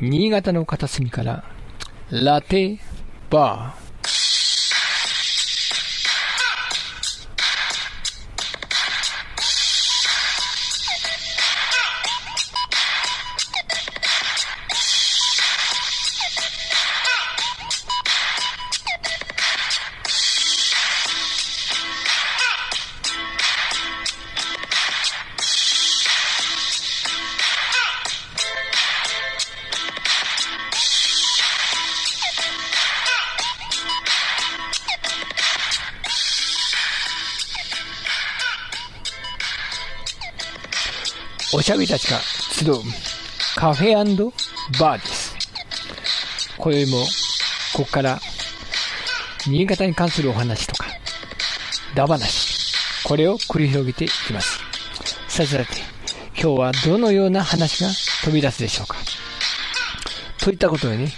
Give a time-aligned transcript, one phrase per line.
[0.00, 1.44] 新潟の片隅から、
[2.10, 2.78] ラテ
[3.30, 3.85] バー。
[41.66, 42.20] しゃべりたちが
[42.52, 42.74] 集う
[43.56, 43.96] カフェ
[44.80, 45.34] バーです。
[46.58, 47.04] 今宵も、
[47.74, 48.20] ここから
[49.48, 50.86] 新潟に関するお話とか、
[51.96, 54.60] ダ話、これを繰り広げていきます。
[55.26, 55.64] さてさて、
[56.40, 57.90] 今日はどのような話が
[58.24, 58.98] 飛び出すでしょうか。
[60.38, 61.08] といったことでね、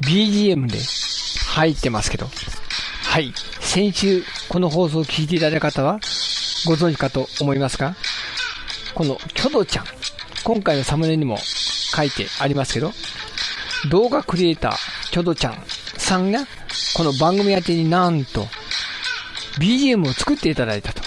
[0.00, 0.78] BGM で
[1.50, 2.28] 入ってますけど、
[3.04, 6.00] はい、先週この放送を聞いていただいた方は
[6.66, 7.94] ご存知かと思いますが、
[8.94, 9.84] このキョドちゃん、
[10.44, 12.92] 今回のサムネにも書いてありますけど、
[13.90, 15.54] 動画クリエイター、キョドちゃん
[15.98, 16.40] さんが、
[16.96, 18.46] この番組宛てになんと、
[19.58, 21.02] BGM を作っていただいたと。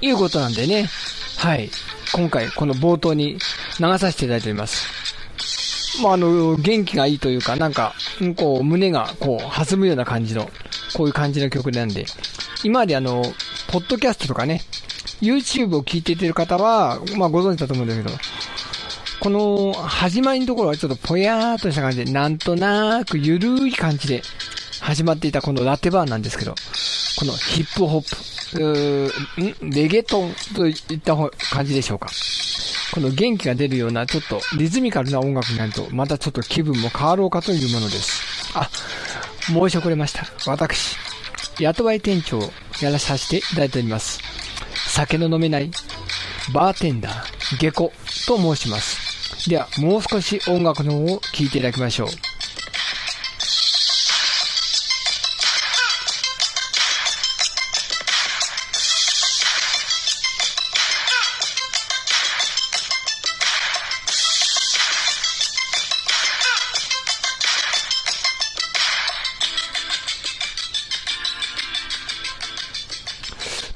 [0.00, 0.88] いうことなんでね、
[1.38, 1.70] はい。
[2.12, 3.38] 今回、この冒頭に
[3.80, 4.94] 流させていただいております。
[6.02, 7.94] まあ、あの、元気がいいというか、なんか、
[8.36, 10.50] こう、胸が、こう、弾むような感じの、
[10.94, 12.06] こういう感じの曲なんで、
[12.64, 13.22] 今まであの、
[13.68, 14.62] ポッドキャストとかね、
[15.24, 18.10] YouTube を聞いていてる方は、まあご存知だと思うんだけど、
[19.20, 24.22] この始まりのところはちょっとぽやーっとした感じで、なんとなくゆるい感じで
[24.80, 26.54] 始まっていたこのラテバーなんですけど、
[27.18, 31.16] このヒップホップ、んレゲトンといった
[31.50, 32.08] 感じでしょうか。
[32.92, 38.52] この元気が出るようなちょっとリズミカルな音楽になると、またちょっと気分も変わろうかというものです。
[38.54, 38.70] あ、
[39.46, 40.26] 申し遅れました。
[40.46, 40.96] 私、
[41.58, 44.20] 雇わい店長をやらさせていただいております。
[44.94, 45.72] 酒の飲めない
[46.52, 47.92] バーテンダー、下戸
[48.28, 49.50] と申します。
[49.50, 52.33] では、もう少し音楽の方を聴いていただきましょう。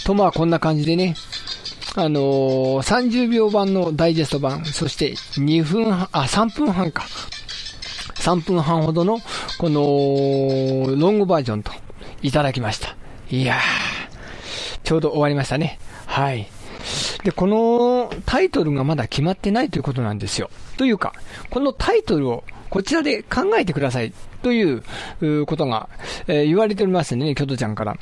[0.09, 1.17] と、まあ、こんな感じでね、
[1.95, 7.05] あのー、30秒版のダイジェスト版、そして2分半、あ、3分半か。
[8.15, 9.19] 3分半ほどの、
[9.59, 11.73] この、ロングバージョンと、
[12.23, 12.97] いただきました。
[13.31, 13.59] いやー、
[14.83, 15.79] ちょうど終わりましたね。
[16.07, 16.49] はい。
[17.23, 20.49] で、このタイトルがまだ決まってないということなんですよ。
[20.79, 21.13] というか、
[21.51, 24.83] このタイトルをこちらで考えてくださいという
[25.45, 25.91] ことが、
[26.29, 27.97] えー、言われておりますね、キョトちゃんから。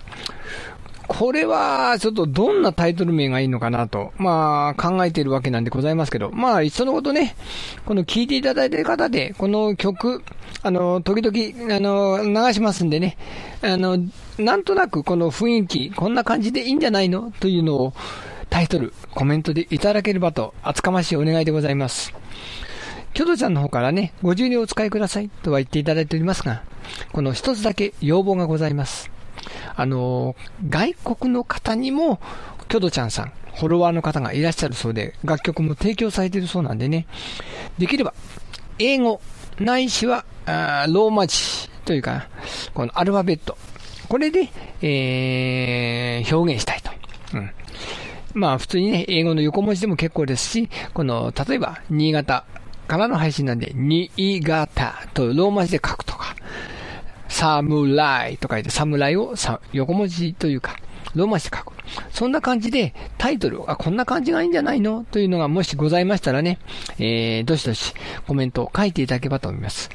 [1.09, 7.37] これは、ちょっとどんなタイトル名がいいのかなと、まあ、考えているわけなんでございますけど、まあ、いっそのことね、
[7.85, 10.23] この聴いていただいている方で、この曲、
[10.63, 13.17] あの、時々、あの、流しますんでね、
[13.63, 13.99] あの、
[14.39, 17.33] なんとなくこの雰囲気、こんな感じでいいんじゃないの？
[17.41, 17.93] というのを、
[18.51, 22.13] タイトル、コメントでいただければと、厚かましいお願いでございます。
[23.15, 26.63] キョドちゃんの方からね、ご自由にお使いくださいとは言っていただいておりますが、
[27.13, 29.11] この一つだけ要望がございます。
[29.75, 30.37] あの、
[30.69, 32.21] 外国の方にも、
[32.69, 37.07] キョドちゃんさん、フォロワーの方がいらっしゃるそうで、楽曲も提供されているそうなんでね、
[37.79, 38.15] できれば、
[38.79, 39.21] 英語、
[39.59, 42.29] ないしは、あローマ字というか、
[42.75, 43.57] このアルファベット、
[44.09, 44.49] これで、
[44.83, 46.91] えー、表現したいと。
[47.35, 47.51] うん。
[48.35, 52.45] まあ普通にね、英語の横文字でも結構ですし、この、例えば、新潟
[52.87, 56.37] からの配信なんで、新潟とローマ字で書くとか、
[57.29, 59.35] サムライと書いて、サムライを
[59.73, 60.77] 横文字というか、
[61.17, 61.73] ローマ字で書く。
[62.11, 65.05] そんな感じで、タイトル、あ、こんな感じがいいんじゃないの？
[65.11, 66.59] というのがもしございましたらね、
[66.99, 67.95] えー、どしどし
[68.27, 69.91] コメントを書いていただければと思います。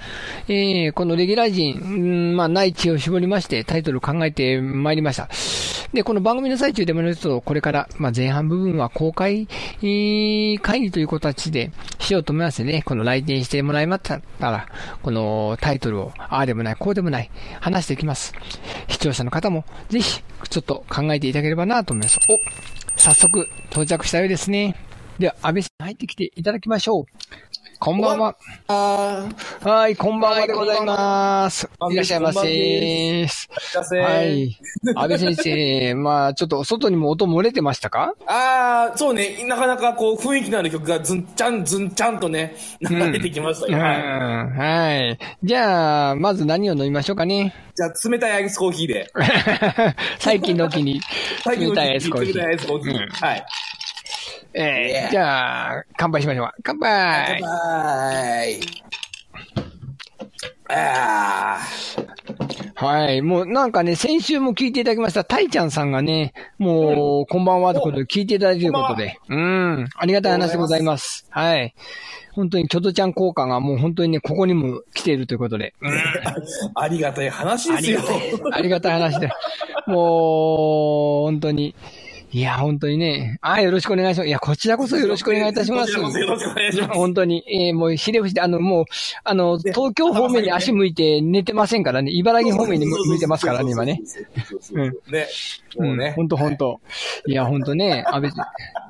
[0.47, 5.29] えー、このレギュラー陣、んまあ、内地を絞りまして、タイトルを考えてまいりました。
[5.93, 9.45] で、この番組の最中でも言うと、これから、まあ、前半部分は公開、
[9.81, 12.81] 会議という形でしようと思いますね。
[12.83, 14.67] この来店してもらいましたら、
[15.03, 17.29] このタイトルを、ああでもない、こうでもない、
[17.59, 18.33] 話していきます。
[18.87, 22.19] 視聴者の方も、ぜひ、ちょっと考ていただければなと思います。
[22.29, 22.39] お、
[22.97, 24.75] 早速、到着したようですね。
[25.19, 27.05] では、安倍さん入ってきていただきましょう。
[27.83, 28.37] こんばんは。
[28.67, 29.27] あ
[29.63, 31.67] はい、こんばんはでございます。
[31.89, 32.47] いらっしゃいませ。
[32.47, 34.55] いらっしゃいませはい。
[34.95, 38.13] 安倍先生、まあ、ちょっと外にも音漏れてましたか？
[38.27, 42.55] あー、そうね、なかなかこう雰囲気のある曲がズンチャンズンチャンとね、
[42.87, 43.73] 流れてきましたうん。
[43.73, 43.79] よ。
[43.79, 43.97] はい。
[43.97, 45.19] はい。
[45.41, 47.51] じゃあ、まず何を飲みましょうかね？
[47.75, 49.11] じゃあ、冷たいアイスコーヒーで。
[50.19, 51.01] 最近の気に、
[51.43, 52.37] 最近の冷たいアイスコーヒー。
[52.37, 52.91] 冷たいアイスコーヒー。
[52.91, 53.45] うんはい。
[54.53, 56.55] えー、じゃあ、乾杯しましょうか。
[56.63, 58.59] 乾杯はい。
[60.69, 61.59] あ
[62.75, 63.21] はい。
[63.21, 71.27] もうなんかね、先週も聞いていただきました、たいちゃんさんがね、もう、こんばんはということで聞いていただいていることで、うん、ありがたい話でございます。
[71.29, 71.75] はい。
[72.33, 75.95] 本当に、キョトちゃん効果がもう本当にね、ここにも来ているということで、うん、ー
[76.75, 78.01] ありがたい話ですよ。
[78.51, 79.29] ありがたい話で、
[79.85, 81.75] もう、本当に、
[82.33, 84.27] いや、本当にね、あよろしくお願いします。
[84.27, 85.91] いや、こちらこそよろしくお願いいたします。
[85.91, 86.93] よろしくお願いします。
[86.93, 88.85] 本当に、えー、もう、ひれ伏して、あの、もう、
[89.25, 94.01] あの、ね東京方面に足向いて寝てませんからね、茨城方面に向いてますからね、今ね。
[94.71, 95.27] うんね。
[95.77, 96.13] もうね。
[96.15, 96.79] 本当本当
[97.25, 98.31] いや、本当ね、安倍、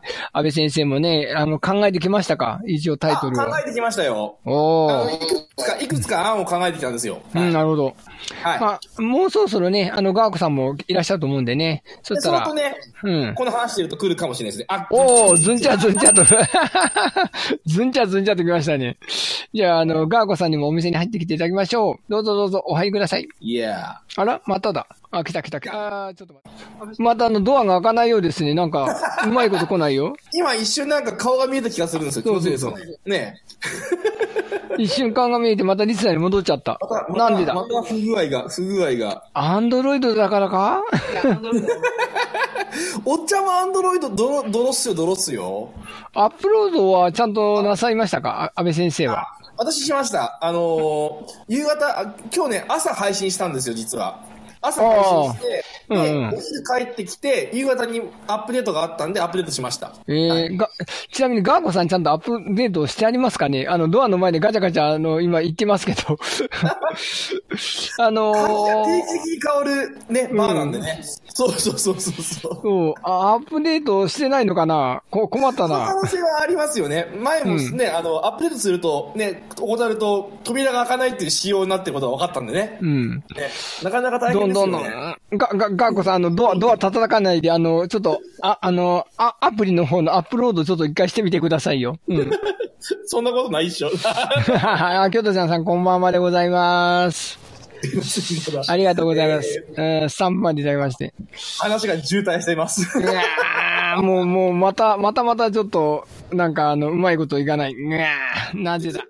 [0.33, 2.62] 安倍先生もね、あの、考えてきましたか？
[2.65, 4.38] 一応タイトル考えてきましたよ。
[4.45, 5.01] おー。
[5.01, 5.25] あのいく
[5.56, 7.21] つか、いくつか案を考えてきたんですよ。
[7.36, 7.95] うん、なるほど。
[8.44, 8.59] はい。
[8.59, 11.83] まあ、もうそろそろね、あの、ガーコさんもいらっしゃると思うんでね。
[12.03, 13.36] そしたらでそのと、ね、うん。
[13.36, 14.65] この話してると来るかもしれないですね。
[14.69, 16.24] あ、おー、ずんちゃずんちゃと、
[17.65, 18.98] ずんちゃ ずんちゃときましたね。
[19.53, 21.95] じゃあ、あの、ガーコさんにもお店に入ってきていただきましょう。
[22.09, 23.27] どうぞどうぞ、お入りください。
[23.39, 24.88] いやあらまただ。
[25.12, 26.08] あ、来た来た来た。
[26.08, 27.04] あーちょっと待って。
[27.04, 28.54] またあの、ドアが開かないようですね。
[28.54, 30.16] なんか、うまいこと来ないよ。
[30.34, 32.24] 今一瞬なんか顔が見えた気がするんですよ。
[32.25, 32.74] そうそうそう
[33.10, 33.18] ね。
[33.19, 33.42] ね
[34.78, 36.80] 一瞬間が見えてまたリスナーに戻っちゃった
[37.10, 37.54] まなんでだ？
[37.54, 39.24] また不具合が、不具合が。
[39.34, 40.81] アンドロイドだからか？
[43.06, 45.72] おっちゃんはアンドロイド、ドロ、ドロっすよ、ドロっすよ。
[46.13, 48.44] アップロードはちゃんとなさいましたか？
[48.46, 49.28] あ安倍先生は。
[49.58, 50.40] 私しました。
[50.42, 54.19] あのー夕方、あ今日ね、朝配信したんですよ、実は。
[54.62, 59.94] 朝配信して、あーうん帰ってきて、夕方にアップデートがあったんで、アップデートしました。
[60.08, 60.69] えーが、
[61.12, 63.68] ちなみにガーコさんちゃんとアップデートしてありますかね？
[63.68, 66.18] あの、ドアの前でガチャガチャ、あの、今言ってますけど。
[67.98, 71.02] あのー定期的に変わるね、バーなんでね。
[71.34, 72.60] そうそうそうそうそう。
[72.62, 75.02] そう、あアップデートしてないのかな？
[75.10, 76.02] こ困ったその可な。
[76.02, 77.08] 能性はありますよね。
[77.18, 82.78] 前もね、あの、アップデートすると、ね、怠ると、扉が開かないっていう仕様になってることが分かったんでね。
[82.81, 83.10] うん。
[83.16, 83.24] ね
[83.84, 84.83] なかなか大どどんどん。
[84.83, 84.89] ね。
[85.33, 91.98] が、が、ガーコさん、あの、ドア、ドア叩かないで、あの、ちょっと、あ、あの、あ、アプリの方のアップロードちょっと一回してみてくださいよ。
[92.07, 92.31] うん。
[93.06, 93.89] そんなことないっしょ。
[94.62, 97.39] あ、京都ちゃんさん、こんばんはでございます。
[98.68, 99.65] ありがとうございます。
[99.75, 101.13] うん、スタンプまでいただきまして。
[101.59, 103.00] 話が渋滞しています。
[103.00, 107.74] いやーもう、もう、また、またまたちょっと、なんか、あの、うまいこといかない。
[107.74, 109.01] うわーなぜだ。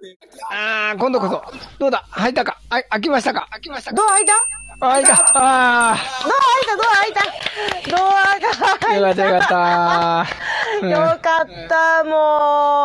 [0.51, 1.43] あー、今度こそ。
[1.79, 2.05] どうだ？
[2.09, 2.59] 入ったか？
[2.69, 3.47] あ、開きましたか？
[3.51, 4.33] 開きましたかドア開いた？
[4.83, 6.75] あ開いたあドア開いた？
[6.75, 7.21] ドア開いた？
[7.91, 10.25] ドアがー、よかったよかった。
[10.81, 12.17] うんよかった、もう。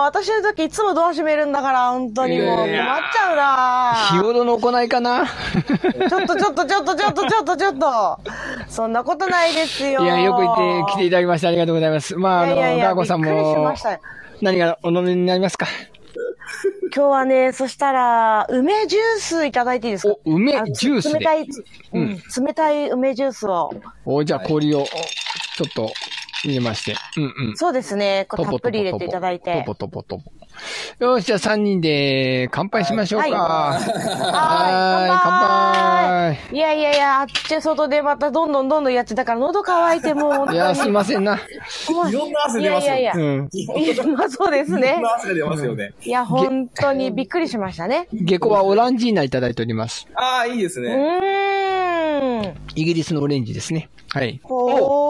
[0.04, 2.56] 私の時いつもドア閉めるんだから、本当にもう。
[2.58, 8.20] 困っちゃうな日頃の行いかなちょっとちょっとちょっとちょっとちょっとちょっと。
[8.68, 10.02] そんなことないですよ。
[10.02, 12.16] いや、よく言って来ていただきましてありがとうございます。
[12.16, 13.74] まあ、あの、ガーコさんも
[14.42, 15.66] 何がお飲みになりますか？
[16.94, 20.14] 今日はね、そしたら、梅ジュースいただいていいですか？
[20.24, 21.48] お梅ジュースで冷たい、
[21.92, 23.72] うん、冷たい梅ジュースを。
[24.04, 25.90] お、じゃあ氷を、ちょっと、
[26.44, 26.94] 入れまして。
[27.16, 27.56] うんうん。
[27.56, 28.26] そうですね。
[28.28, 29.74] こうたっぷり入れていただいてト。
[29.74, 30.22] ポトポトポ。
[30.98, 33.26] よし、じゃあ3人で乾杯しましょうか。
[33.28, 36.56] はいはーい、乾杯。
[36.56, 40.52] いやいやいや、あっち外でまたどんどんどんどんやってたから喉乾いてもう。
[40.52, 41.38] いや、すいませんな。
[41.90, 43.16] もういろんな汗出ますよいやいやいや。
[43.16, 43.48] うん。
[43.52, 45.02] いやまあそうですねいろん。
[45.02, 45.92] な汗が出ますよね。
[46.02, 48.08] いや、本当にびっくりしましたね。
[48.12, 50.06] 下戸はオランジーナいただいております。
[50.14, 50.90] ああ、いいですうね。
[50.90, 52.54] ーん。
[52.74, 53.88] イギリスのオレンジですね。
[54.12, 54.40] はい。
[54.42, 55.05] ほー。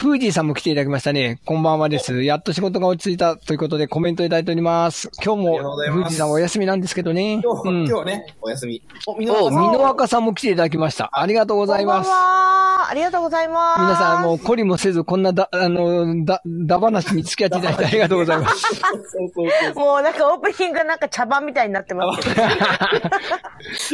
[0.00, 1.42] フージーさんも来ていただきましたね。
[1.44, 2.22] こんばんはです。
[2.22, 5.10] やっと仕事が落ち着いたということでコメントいただいております。
[5.22, 7.42] 今日もフージーさんお休みなんですけどね。
[7.44, 8.82] 今日、うん今日はね、お休み。
[9.06, 11.10] お、みお、のミノワカさんも来ていただきました。
[11.12, 12.24] ありがとうございますこんばん。
[12.24, 12.60] は。
[12.90, 13.80] ありがとうございます。
[13.82, 18.60] 皆さん、もう、懲りもせず、こんなだ、あの、だ、だ話に付き合っていただいてありがとうございます。
[18.60, 19.74] そうそうそう。
[19.74, 22.34] もうなんかオープニングなんか茶番みたいになってます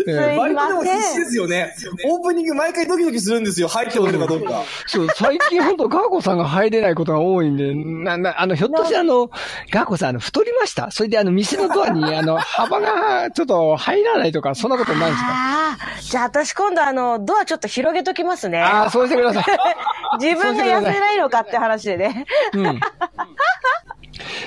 [0.06, 1.18] でまも必死。
[1.18, 1.74] ですよね。
[2.06, 3.68] オープニング毎回ドキドキするんですよ。
[3.68, 4.62] 入っておるかどうか。
[4.86, 9.30] そう、最近ほんとガーコさんが入れないことが多いんで、な、な、あの、ひょっとしてあの、
[9.70, 10.90] ガーコさん、あの、太りました？
[10.90, 15.28] それであの、店のドアに、 あの、幅がちょっと入らないとか、そんなことないんですか？
[15.30, 18.60] ああ、じゃあ私今度あの、ドアちょっと広げときますね。
[18.60, 19.44] ああ、そうしてください。
[20.20, 22.26] 自分が痩せないのかって話でね。
[22.52, 22.80] うん。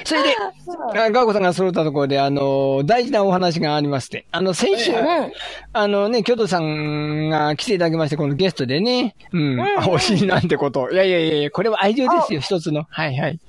[0.03, 5.31] それで、あガーコさんが揃ったところで、あの、大事なお話がありまして、あの、先週、うん。
[5.73, 10.89] あのね、京都さんが来ていただきまして、このゲストでね、うん、あお尻なんてこと。
[10.91, 12.85] いやいやいやこれは愛情ですよ、一つの。
[12.89, 13.39] はいはい。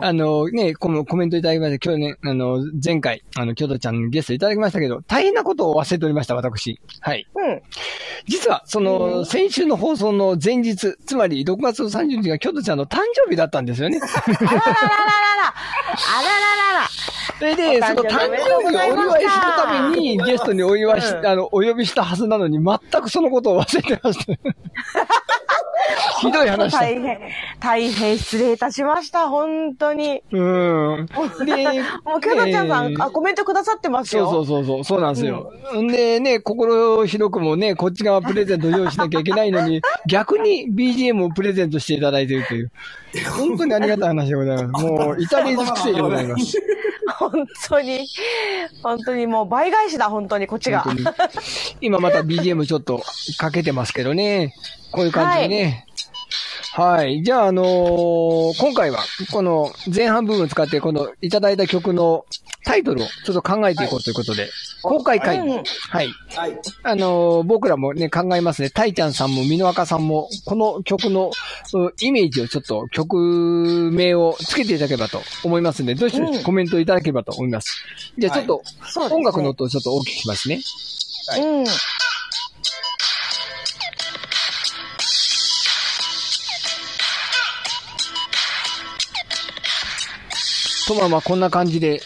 [0.00, 6.80] あのね、このコメントいただきまして、今日ね、あの、前回、あの、京都ちゃんのゲストいただきましたけど、大変なことを忘れておりました、私。
[7.00, 7.26] はい。
[7.34, 7.62] うん。
[8.26, 14.00] 実は、その、先週の放送の前日、つまり6月30日が京都ちゃんの誕生日だったんですよね。
[14.02, 15.54] あららららら。
[15.54, 16.85] あらららら。
[17.38, 24.32] それで、その誕生日をお祝いするために、ゲストにお祝いし、うんあの、お呼びしたはずなのに、全くそのことを忘れてました。
[26.20, 26.78] ひどい話だ。
[26.80, 27.18] 大変、
[27.60, 30.22] 大変失礼いたしました、本当に。
[30.32, 31.06] うん。
[31.44, 31.54] で、
[32.04, 34.30] もう、ケロちゃんさん、えーあ、コメントくださってますそうよ。
[34.30, 35.52] そうそうそう、そうなんですよ。
[35.74, 42.70] んでね、心広くもね、こっち側プレゼント用意しなきゃいけないのに、 逆に BGM をプレゼントしていただいているという、
[43.36, 44.84] 本当にありがたい話でございます。
[44.86, 46.56] もう、至れり尽くせりでございます。
[47.18, 48.08] 本当に、
[48.82, 50.84] 本当にもう倍返しだ、本当に、こっちが。
[51.80, 53.02] 今また BGM ちょっと
[53.38, 54.54] かけてますけどね。
[54.90, 55.62] こういう感じでね。
[55.64, 55.86] はい。
[57.22, 58.98] じゃあ、あのー今回は、
[59.32, 62.26] この前半部分使って、このいただいた曲の
[62.66, 64.50] タイトルをちょっと考えていこうということで、
[64.82, 65.48] 公開会議。
[65.48, 65.64] うんはい。
[65.88, 66.12] はい。
[66.82, 68.68] あのー僕らもね、考えますね。
[68.68, 71.30] タイちゃんさんも、ミノアカさんも、この曲の
[71.72, 77.82] うイメージをちょっと曲名をつけていただければと思いますので、どうしうんコメントいただければと思います。
[78.18, 78.62] じゃあちょっと、
[79.14, 80.60] 音楽の音をちょっとお聞きしますね。
[81.40, 81.64] うん。
[90.86, 92.00] とまあまあこんな感じで、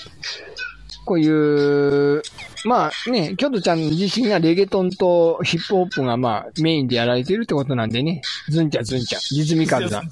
[1.05, 2.23] こういう、
[2.65, 10.03] まあね、京都ちゃん自身がレゲトンとヒップホップがまあメインでやられてるってことなんでね、ズンチャズンチャ、リズミカルな。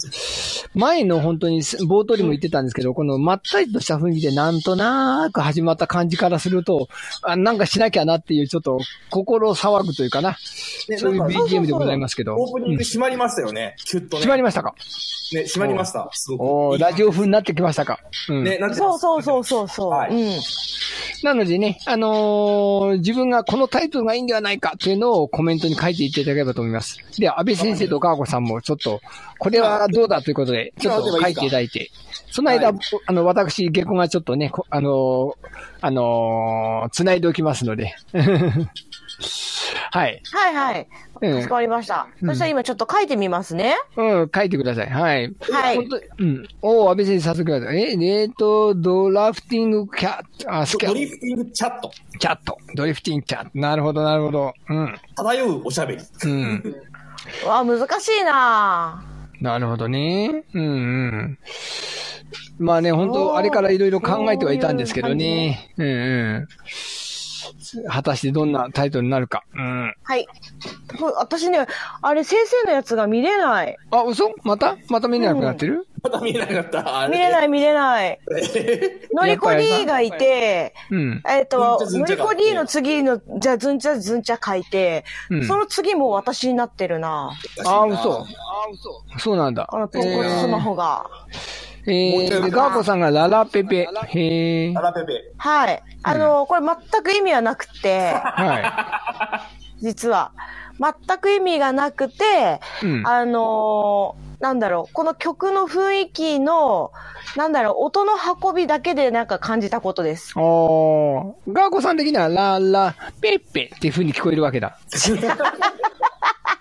[0.75, 6.89] 前の本当に冒頭にも言ってたんですけど、このまったりとした雰囲気でなんとなく始まった感じからすると、
[7.23, 10.37] あなんかしなきゃなっていうちょっと心騒ぐというかな、
[10.89, 12.37] ねそういう BGM でございますけど。
[12.37, 13.77] オープニンうんグ閉まりましたよね。
[13.85, 14.21] キュッとね。
[14.21, 14.75] 決まりましたか？
[15.33, 16.09] ね、閉まりました。
[16.13, 18.01] すごラジオ風になってきましたか？
[18.29, 18.45] うん。
[18.45, 19.91] ね、なんてそうそうそうそうそう。
[19.91, 20.41] はいうん。
[21.23, 26.99] なのでね、あのー自分がこのタイトルがいいんではないかっていうのをコメントに書いていただければと思います。
[27.19, 29.01] で、安倍先生とガーゴさんもちょっと、
[29.39, 31.91] これはどうだということで、ちょっと書いていただいて、
[32.31, 32.77] その間、はい
[33.07, 35.35] あの、私、下戸がちょっとね、こあのー
[35.81, 37.95] あのー繋いでおきますので。
[39.91, 40.21] はい。
[40.33, 40.89] はいはい。
[41.21, 42.07] うんかしこまりました。
[42.23, 43.75] うんそしたら今ちょっと書いてみますね。
[43.97, 44.91] うん、書いてください。
[44.91, 45.35] はい。
[45.51, 46.49] はい本当にうん。
[46.63, 47.83] おー安倍先生、早速ください。
[47.83, 51.91] え、えーと、ドラフティングキャット、あ、スキャドリフティングチャット。
[52.19, 52.59] チャット。
[52.75, 53.51] ドリフティングチャット。
[53.55, 54.53] なるほど、なるほど。
[54.69, 54.95] うん。
[55.17, 56.03] 漂うおしゃべり。
[56.25, 56.63] うん。
[57.45, 59.03] うわ、難しいな
[59.41, 60.45] なるほどね。
[60.55, 61.39] うんうん。
[62.59, 65.73] まあね、本当あれからいろいろ考えてはいたんですけどね。
[65.77, 66.49] うんうん。
[67.89, 69.45] 果たしてどんなタイトルになるか。
[69.55, 69.95] うん。
[70.03, 70.27] はい。
[71.17, 71.67] 私ね、
[72.03, 73.77] あれ先生のやつが見れない。
[73.91, 74.33] あ、嘘？
[74.43, 74.77] また？
[74.89, 77.03] また見れなくなってる、また見えなかった？
[77.03, 77.09] あ。
[77.09, 78.19] 見れないい見れない。
[79.13, 81.23] のりこ D がいて、うん。
[81.29, 87.33] えっと、のりこ D の次の、じゃあずんちゃずんちゃ書いて、うんその次も私になってるな。
[87.65, 88.27] あ、嘘。
[89.19, 89.69] そうなんだ。
[89.73, 91.07] あの、ポンコツスマホが。
[91.31, 93.89] えー、で、ガーコさんがララペペ。
[94.09, 94.83] へーラ。
[94.83, 95.33] ラペペ。
[95.39, 95.83] はい。
[96.03, 99.43] あの、これ全く意味はなくて、は
[99.81, 100.33] 実は。
[100.81, 106.93] 全く意味がなくて、うんあのーなんだろう、この曲の雰囲気の、
[107.37, 110.31] なんだろう、音の運びだけでなんか感じたことです。
[110.31, 110.33] い。
[110.37, 111.53] おー。
[111.53, 114.79] ガーコさん的にはララペッペっていう風に聞こえるわけだ。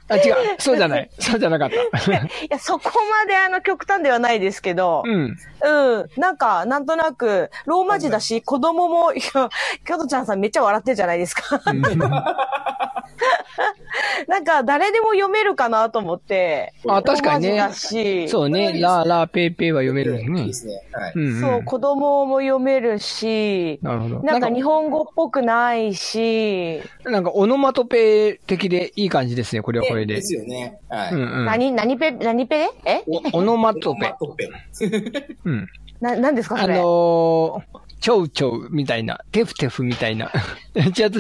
[0.10, 0.36] あ、違う。
[0.58, 1.10] そうじゃない。
[1.20, 1.76] そうじゃなかった。
[2.16, 2.20] い
[2.50, 5.38] や、そこまであの極端ではないですけど、うん。
[5.64, 6.10] うん。
[6.18, 9.22] なんか、なんとなく、ローマ字だし、子供も、いや、
[9.86, 11.62] キョトちゃんさんめっちゃ笑ってるじゃないですか。
[14.28, 16.74] なんか、誰でも読めるかなと思って。
[16.88, 18.80] あ確かにねし、そうね。
[18.80, 20.54] ララペペは読めるんですねいいで。
[20.54, 20.74] すね。
[20.94, 21.14] はい。
[21.40, 24.20] そう、子供も読めるし、なるほど。
[24.22, 30.22] なんか日本語っぽくないし、なんかオノマトペ的でいい感じですね、これはこれでで。
[30.22, 30.78] すよね。
[30.90, 31.14] はい。
[31.14, 31.46] うんうん。
[31.46, 32.70] 何、何ペ、何ペ？
[32.86, 33.04] え？
[33.34, 34.14] オノマトペ。
[34.20, 34.50] トペ。
[35.46, 35.68] うん。
[36.02, 36.76] な、何ですかあそれ？
[36.76, 37.62] のー、
[38.00, 40.32] チョウチョウみたいな、テフテフみたいな。
[40.76, 41.12] 違うと違う。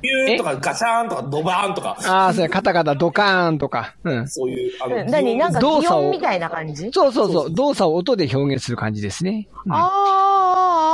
[0.00, 3.94] ビューンとかガシャーンとかドバーンとか、ああ、それカタカタドカーンとか。
[4.04, 4.28] うん。
[4.28, 6.90] そういう、あの、何なんか擬動作みたいな感じ？
[6.92, 7.50] そうそうそう。
[7.54, 9.48] 動作を音で表現する感じですね。
[9.66, 10.39] うんああ、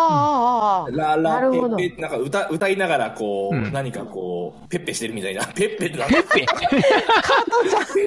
[0.06, 1.76] ああ、ああ、ララなるほど。
[1.76, 3.72] ペッペ、なんか歌、歌いながらこう、うん。
[3.72, 5.44] 何かこう、ペッペしてるみたいな。
[5.54, 6.22] ペッペってなんだ？
[6.22, 6.46] ペッペ？
[6.46, 6.46] ペ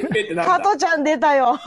[0.08, 0.58] ッペってなんだ？
[0.58, 1.60] 加トちゃん出たよ。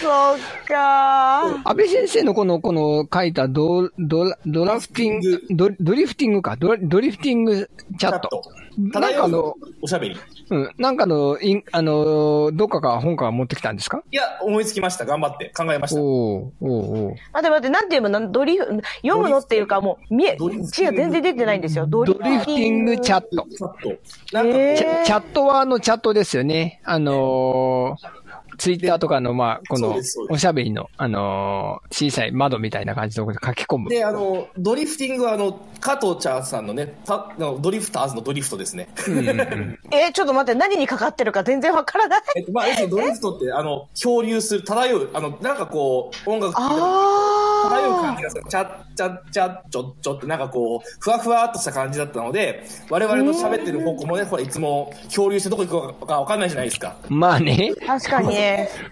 [0.00, 1.42] そっか。
[1.44, 1.68] ー。
[1.68, 7.68] 安倍先生のこの、この書いたド、ドラ、ドラフティング、ドドリフティングか、ドラドリフティング
[7.98, 8.42] チャット。
[8.78, 10.16] なんかあの、おしゃべり。
[10.50, 14.02] うん、なんかの、いんあの、どっかから本から持ってきたんですか？
[14.12, 15.04] いや、思いつきました。
[15.04, 15.52] 頑張って。
[15.56, 16.00] 考えました。
[16.00, 18.64] おうおうおう待って待って、なんていうのなんドリフ、
[19.02, 21.86] 読むのっていうかもう、見え、字が全然出てないんですよ。
[21.86, 23.46] ドドリフティングチャット。
[23.48, 23.88] ちょっと。
[24.32, 26.80] なんかこう、えーチャチャットはあのチャットですよね。
[26.84, 28.25] あのー
[28.58, 29.96] ツイッターとかの、まあ、この
[30.30, 33.90] おしゃべりの、あのー小さい窓みたいな感じのところで書き込む。
[33.90, 38.88] で、あの、ドリフティングは、あの、加藤茶さんのね、たドリフターズのドリフトですね。
[39.08, 42.22] うんうんうん えーちょっと待って、何にかかってるか全然わからない。
[42.36, 48.42] えっと、まあ、要するにドリフトって、あの、漂流する、漂う、あの、なんかこう、音楽聴い漂う感あじがする。
[48.48, 56.96] チャッチャッチャッチョッチョってなんかこう、ふわふわっとした感じだったので、我々の喋ってる方向もね、ほら、いつも漂流してどこ行くかわかんないじゃないですか。
[57.08, 57.72] まあね。
[57.76, 57.86] ー。
[57.86, 58.36] 確かに。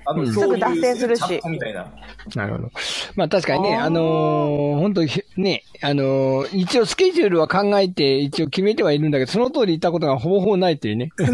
[0.06, 1.86] あの、すぐ脱線するしみたいな。
[2.34, 2.70] なるほど。
[3.16, 11.10] まあ確かにね、あのー本当にね、あのー一応スケジュールは考えて、一応決めてはいるんだけど、その通り言ったことがほぼほぼないっていうね。
[11.20, 11.26] ね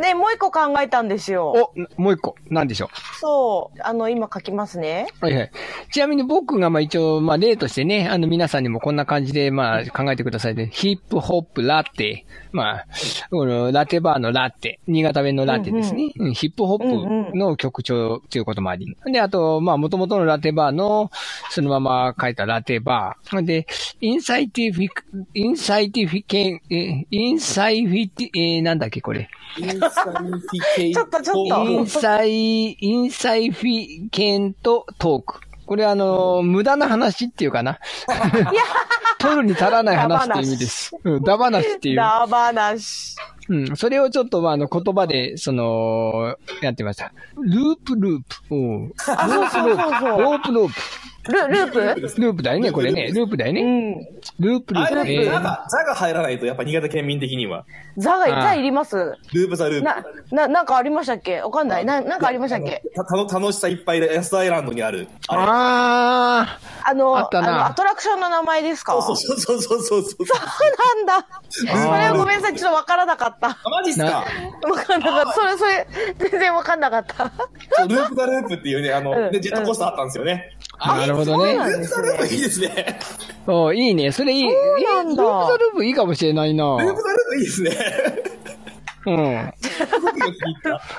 [0.00, 1.72] ね、もう一個考えたんですよ。
[1.98, 2.88] お、もう一個、なんでしょ
[3.20, 3.78] そう。
[3.82, 5.06] あの、今書きますね。
[5.20, 5.24] う。
[5.24, 5.50] はいはい。
[5.92, 10.70] ちなみに僕がまあ一応、まあ例としてね、あの皆さんにもこんな感じでまあ考えてくださいね。
[10.72, 12.26] ヒップホップラテ。
[12.52, 12.86] まあ、
[13.30, 14.80] このラテバーのラテ。
[14.86, 16.12] 新潟弁のラテですね。
[16.18, 18.96] うんヒップホップの曲調ということもあり。
[19.06, 21.10] で、あと、まあ元々のラテバーの、
[21.50, 23.44] そのまま書いたラテバー。
[23.44, 23.66] で、
[24.00, 25.04] インサイティフィク、
[25.34, 29.28] インサイティフィケン、え、インサイフィティ、えーなんだっけこれ。
[29.58, 30.40] インサイフィ
[30.76, 32.30] ケイちょっとちょっとインサイ、
[32.72, 35.45] インサイフィケントトーク。
[35.66, 37.78] これあの、無駄な話っていうかな。
[39.18, 40.96] 取るに足らない話っていう意味です。
[41.02, 41.96] うん、ダ話っていう。
[41.96, 43.16] ダ話。
[43.48, 47.12] うん、それをちょっとまああの言葉で、その、やってました。
[47.36, 48.54] ループループ。
[48.54, 48.92] うん。
[49.08, 50.22] あ、そうそうそうそう。
[50.22, 50.74] ロープロープ。
[51.32, 51.80] ル、ループ？
[52.20, 53.08] ループだよね、これね。
[53.12, 53.62] ループだよね。
[53.62, 54.44] うん。
[54.44, 54.94] ループルあープ。
[55.04, 57.64] れ、えーザが、ザが入らないと、やっぱ新潟県民的には。
[57.96, 58.96] ザが、ザいります
[59.32, 59.84] ループザループ。
[59.84, 61.40] な、な、なんかありましたっけ？
[61.40, 61.84] わかんない。
[61.84, 62.82] な、なんかありましたっけ？
[62.94, 65.08] たたの楽しさいっぱいで、安田アイランドにある。
[65.28, 69.00] あれああの、あったなの、アトラクションの名前ですか？
[69.02, 70.26] そうそうそうそうそうそう。
[70.26, 71.26] そうなんだ。
[71.48, 72.56] それはごめんなさい。
[72.56, 73.48] ちょっとわからなかった。
[73.48, 74.06] あ、マジっすか？
[74.06, 74.24] わ
[74.84, 75.32] かんなかった。
[75.32, 75.86] それ、それ、
[76.18, 77.24] 全然わかんなかった。
[77.86, 80.56] ループザループっていうね、あの、うんで、ジェットコースターあったんですよね。
[80.78, 81.52] あ、なるほどね。
[81.52, 82.98] そうなんループザループいいですね。
[83.46, 84.12] おいいね。
[84.12, 84.42] それいい。
[84.42, 86.64] そうなんだえループザループいいかもしれないな。
[86.64, 87.70] ループザループいいですね。
[89.06, 89.52] うん。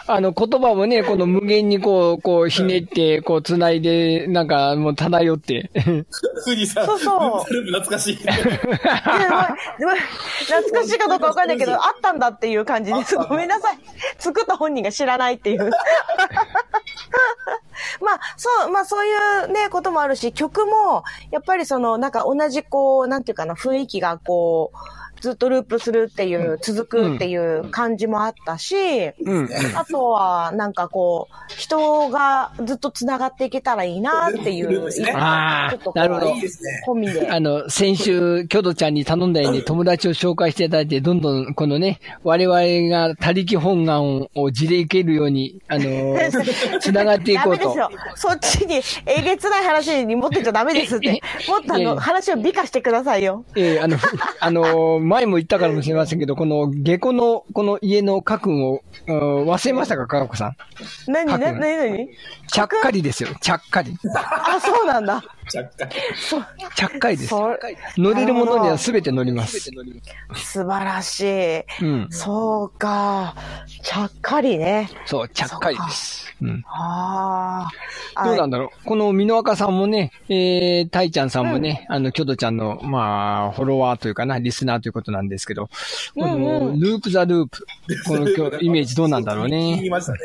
[0.07, 5.69] あの、言葉もね、この無限にこう、こう、ひねって、こう、繋いで、なんか、もう漂って。
[6.45, 8.15] 富士山、そうそうループザループ懐かしい。
[8.23, 8.31] 懐
[10.71, 13.17] かしいかどうかわかんないけど、あったんだっていう感じです。
[13.17, 13.77] ごめんなさい。
[14.17, 15.69] 作った本人が知らないっていう。
[18.77, 19.09] まあ、そう、い
[19.45, 24.77] うね、こともあるし、曲も、やっぱりその、なんか同じこう、なんていうかな、雰囲気がこう、
[25.21, 29.49] ずっとループするっていう、続くっていう感じもあったし、うん。
[29.75, 36.33] あとは、なんかこう、人がずっと繋がっていけたらいいなっていう、あーちょっとこうなるほど。
[36.87, 37.29] 込みで。
[37.29, 47.63] あの、先週、キョドちゃんに頼んだように 友達を紹介していただいて、どんどん、このね、我々が他力本願を地でいけるように、あのー、 繋がっていこうと。
[47.63, 47.89] ダメですよ。
[48.15, 51.21] そっちに、えげつない話に持ってっちゃダメですって。
[51.47, 53.45] もっとあの、話を美化してくださいよ。
[53.55, 60.55] えーあの、ふあのー前も言ったかもしれませんけど、この下戸の、この家の家訓を、うん忘れましたか、かがこさん？
[61.11, 62.09] 何、な、書くの何、何？
[62.47, 63.97] ちゃっかりですよ、ちゃっかり。
[64.15, 65.23] あ、そうなんだ。
[65.55, 65.89] 若干。
[66.15, 67.29] そう、ちゃっかりです。
[67.29, 67.57] そ
[67.97, 69.59] 乗れるものには全て乗ります。
[70.35, 71.63] 素晴らしい。
[71.81, 72.07] うん。
[72.09, 73.35] そうか。
[73.81, 74.89] ちゃっかりね。
[75.05, 76.26] そう、ちゃっかりです。
[76.41, 76.63] うん。
[76.67, 77.67] あ
[78.15, 78.25] あ。
[78.25, 78.85] どうなんだろう。
[78.85, 85.71] この、美濃若さんもね、えー、たいちゃんさんもね、あの、キョドちゃんの、まあ、フォロワーというかな、リスナーということなんですけど、こ
[86.15, 87.65] うんの、ループザループ、
[88.05, 89.77] この今日イメージどうなんだろうね。
[89.77, 90.19] 言いましたね。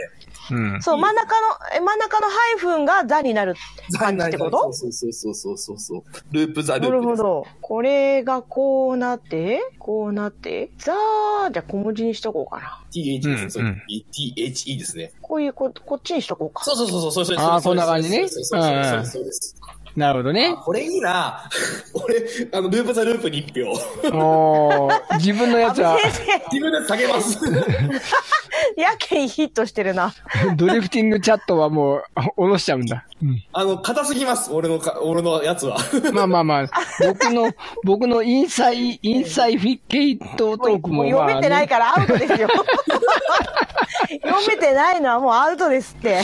[0.50, 0.82] うん。
[0.82, 3.54] そう、真ん中の、え真ん中のハイフンがザになる
[3.98, 4.72] 感じってこと？
[4.72, 6.02] そうそうそうそうそうそう。
[6.32, 7.02] ループザルーなプです。
[7.02, 7.46] るほど。
[7.60, 12.80] これがこうなって、こうなって、ザー、じゃあ小文字にしとこうかな。
[12.92, 13.50] TH ですね。
[13.50, 15.12] そううん THE ですね。
[15.22, 16.64] こういうこ、こっちにしとこうか。
[16.64, 17.36] そうそうそうそうそうそう。
[17.36, 19.56] そうこんな感じねそうそうそうそうそうそうです。
[19.96, 20.56] なるほどね。
[20.62, 21.48] これいいな
[21.92, 22.16] 俺、
[22.52, 23.70] あの、ループザループに一票。
[24.16, 25.98] おー自分のやつは、
[26.50, 27.38] 自分で下げます。
[28.76, 30.14] やけにヒットしてるな。
[30.56, 33.04] ドリフティングチャットはもう、あ下ろしちゃうんだ。
[33.22, 33.42] うん。
[33.52, 35.76] あの、硬すぎます、俺のか、俺のやつは。
[36.12, 36.66] まあまあまあ、
[37.06, 37.50] 僕の、
[37.84, 42.48] 僕のインサイ、インサイフィケイトトークも、もうまあ、読めてないからアウトですよ。
[44.22, 46.20] 読めてないのはもうアウトですって。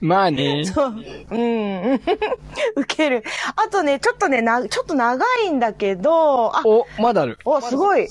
[0.00, 0.64] まあね。
[0.66, 0.94] そう。
[1.30, 2.00] うん。
[2.76, 3.24] ウケる。
[3.56, 7.38] あとね、ちょっとね、な、ちょっと長いんだけど、あ、お、まだある。
[7.44, 8.08] お、すごい。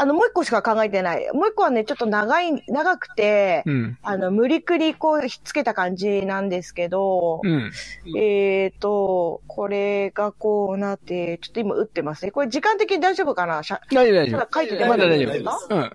[0.00, 1.28] あの、もう一個しか考えてない。
[1.32, 3.98] もう一個はね、ちょっと長い、長くて、うん。
[4.02, 7.72] あの、無理くりこう、ひっつけた感じなんですけど、うん。
[8.16, 12.30] えーと、これがこうなって、ちょっと今打ってますね。
[12.30, 13.64] これ時間的に大丈夫かな？
[13.64, 14.88] しゃ大丈夫大丈まだ書いてて夫。
[14.88, 15.74] まだ大丈夫夫。
[15.74, 15.80] うん。
[15.80, 15.92] はい。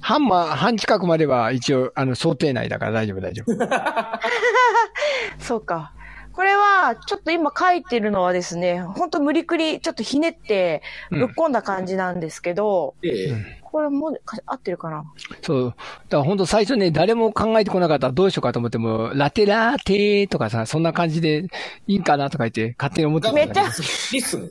[0.00, 3.52] 半ま、半近くまでは一応、あの、想定内だから大丈夫大丈夫。
[5.38, 5.92] そうか。
[6.32, 15.04] これは、ちょっと今書いてるのはですね、ほんと無理くり、ちょっとひねって、ぶっ込んだ感じなんですけど、ええこれも合ってるかな？
[15.40, 15.64] そう。
[15.66, 15.76] だか
[16.16, 21.46] ら本当最初ね、誰も考えてこなかったらどうしようかと思っても、ラテラーテとかさ、そんな感じで
[21.86, 24.50] いいんかなとか言って勝手に思ってためっちゃ、リッスン。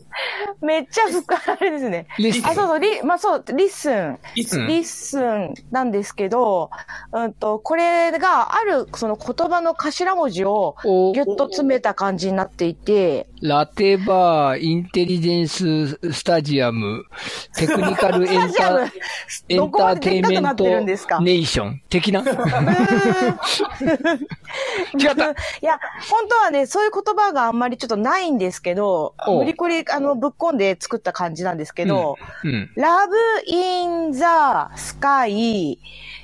[0.61, 2.07] めっちゃ深いあれですね。
[2.19, 4.17] リスあ、そうそう、リ、まあそう、リッスン。
[4.33, 4.67] リッスン。
[4.67, 6.69] リッスンなんですけど、
[7.11, 17.03] うんと、これがある、その言葉の頭文字をおぎゅっと詰めた感じになっていて、ラテバー、インテリジェンススタジアム、
[17.57, 18.93] テクニカルエンスタジアムタ、
[19.49, 22.21] エンターテインメントネーション的な？
[24.97, 25.31] 違った。
[25.31, 32.71] いや、本当はね、そういう言葉があんまりちょっとないんですけど、お無理くり、あの、ぶっ込んで作った感じなんですけど、うん。
[32.77, 33.09] Love
[33.47, 34.19] in the
[34.75, 35.77] Sky,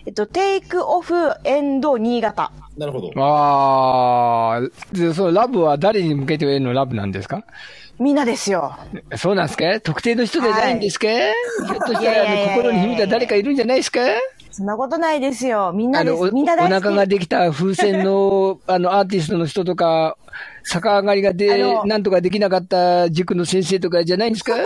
[0.06, 2.52] えっと、Take Off End 新潟。
[2.78, 3.12] なるほど。
[3.16, 7.44] あー、で、そのラブは誰に向けてのラブなんですか？
[8.00, 8.76] みんなですよ。
[9.16, 9.80] そうなんですか？
[9.80, 14.00] 特定の人じゃないんですか、ひょっとしたいやいやいやいやら、あの心に秘めた誰かいるんじゃないですか？
[14.52, 15.72] そんなことないですよ。
[15.74, 16.34] みんなあの、おです。
[16.36, 16.78] みんな大好き。
[16.78, 20.18] お腹ができた風船の、 あの、アーティストの人とか、
[20.66, 24.54] 逆上がりがあで、のなんとかできなかった塾の先生とかじゃないんですか？
[24.56, 24.64] 失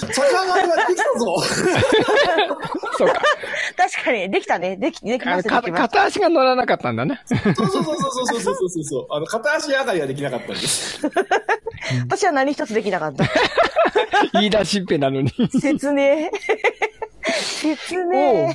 [0.00, 1.36] 礼な逆上ができたぞ
[2.98, 3.14] そうか。
[3.76, 4.76] 確かに、できたね。
[4.76, 5.82] でき、できます、かできます。
[5.82, 7.20] 片足が乗らなかったんだね。
[7.26, 9.06] そうそうそうそうそうそうそうそう。
[9.10, 11.00] あの、片足上がりはできなかったんです。
[12.00, 13.24] 私は何一つできなかった。
[14.34, 15.30] 言い出しっぺなのに。
[15.60, 16.30] 説明。
[17.32, 18.52] 説明。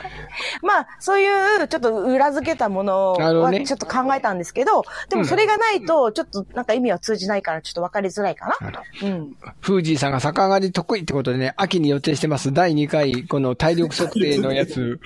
[0.62, 8.82] まあ、そういう、ちょっと裏付けたものはちょっと考えたんですけど、でもそれがないと、ちょっとなんか意味は通じないから、ちょっと分かりづらいかな。
[9.02, 9.36] うん。
[9.60, 14.98] フージーさんが逆上がり得意ってことでね、秋に予定してます第2回、この体力測定のやつ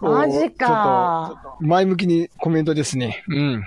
[0.00, 0.08] を。
[0.14, 3.24] マジかちょっと、前向きにコメントですね。
[3.28, 3.64] うん。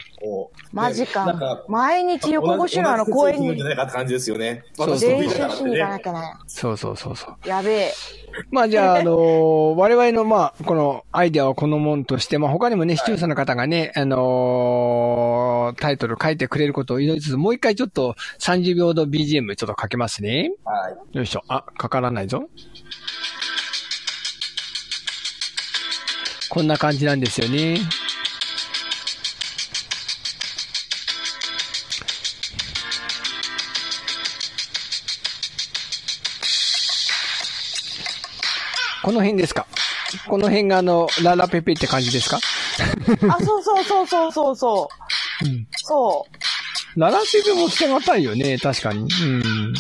[0.74, 1.64] マジなんか。
[1.68, 4.64] 毎日横越しのあの公園に同じ同じ説明じゃないかって感じですよね。
[4.74, 6.04] そう私得練習しに行かなね。
[6.04, 7.36] きゃなそうそうそうそう。
[7.46, 7.48] い。
[7.48, 7.94] やべえ。
[8.52, 20.52] まあじゃあ、あのー我々のまあ、このアイデアをこのもんとして、まあ他にもね、視聴者の方がね、あのータイトル書いてくれることを祈りつつ、もう一回ちょっと30秒の BGM ちょっとかけますね。
[20.64, 21.18] はい。
[21.18, 21.44] よいしょ。
[21.48, 22.50] あ、かからないぞ。
[26.50, 27.78] こんな感じなんですよね。
[39.08, 39.66] この辺ですか？
[40.28, 42.40] この辺があの、ララペペって感じですか？
[43.30, 44.90] あ、そうそうそうそうそうそ
[45.42, 45.46] う。
[45.46, 45.66] うん。
[45.78, 46.26] そ
[46.98, 47.00] う。
[47.00, 49.04] ララペペも捨てがたいよね、確かに。
[49.04, 49.74] うん。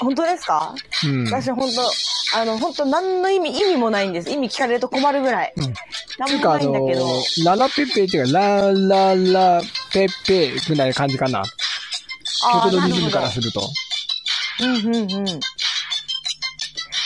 [0.00, 0.74] 本当ですか？
[1.06, 1.24] うん。
[1.26, 4.30] 私本当、あの、本当何の意味、意味もないんです。
[4.30, 5.52] 意味聞かれると困るぐらい。
[6.18, 7.06] なんもつうか、あないんだけど。
[7.06, 9.60] の、ララペペっていうか、ラララ
[9.92, 11.42] ペペぐらいな感じかな。
[12.54, 13.60] 曲のリズムからすると。
[14.62, 15.40] うんうんうん。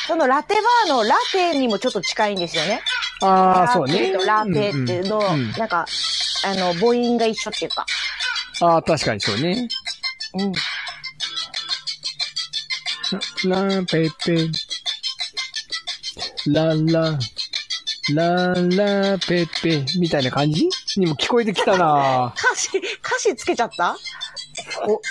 [0.08, 2.80] そのラテバーのラテにもちょっと近いんですよね。
[3.20, 4.10] ああ、そうね。
[4.12, 5.84] ラテとラペっていうの、うんうんなんか、
[6.46, 7.84] あの、母音が一緒っていうか。
[8.62, 9.68] ああ、確かにそうね。
[10.34, 10.52] うん。
[13.50, 14.48] ラペペ。
[16.46, 17.18] ララ。
[18.14, 19.84] ララペペ。
[20.00, 20.66] みたいな感じ？
[20.96, 23.94] にも聞こえてきたな歌詞、歌詞つけちゃった？
[24.88, 25.02] お。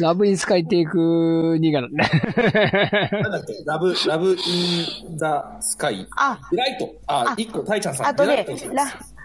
[0.00, 1.88] ラブインスカイテイク2がな。
[1.88, 3.54] なんだっけ？
[3.64, 6.06] ラブ、ラブインザスカイ。
[6.16, 6.94] あ、デライト。
[7.06, 8.06] ああ、一個、タイちゃんさん。
[8.08, 8.84] あとねデラ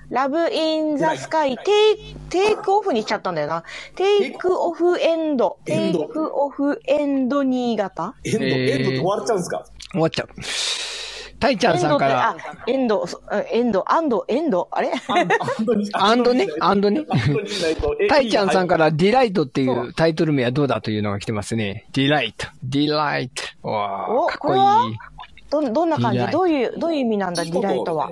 [0.10, 1.62] ラブインザスカイ、テ
[1.94, 3.64] イ、テイクオフにしちゃったんだよな。
[3.96, 5.60] テイクオフエンド。
[5.66, 9.66] テイエンドクオフエンド新潟エンド、えーエンドって終わっちゃうんですか？
[9.92, 10.30] 終わっちゃう。
[11.40, 12.36] タイちゃんさんから、
[12.68, 13.22] エンドエンド、そ
[13.52, 14.92] エンド、アンド、エンド、あれ？
[15.94, 17.06] アンドね、アンドね？
[18.10, 21.86] タイちゃんさんから、いディライトっていうタイトル名はどうだというのが来てますね。
[21.94, 22.48] ディライト。
[22.64, 23.30] ディライ
[23.62, 23.70] ト。
[23.70, 24.58] わあ、おかっこい。
[24.92, 24.98] い
[25.50, 26.20] ど、どんな感じ？
[26.28, 28.10] どういう、どういう意味なんだ、 delight は。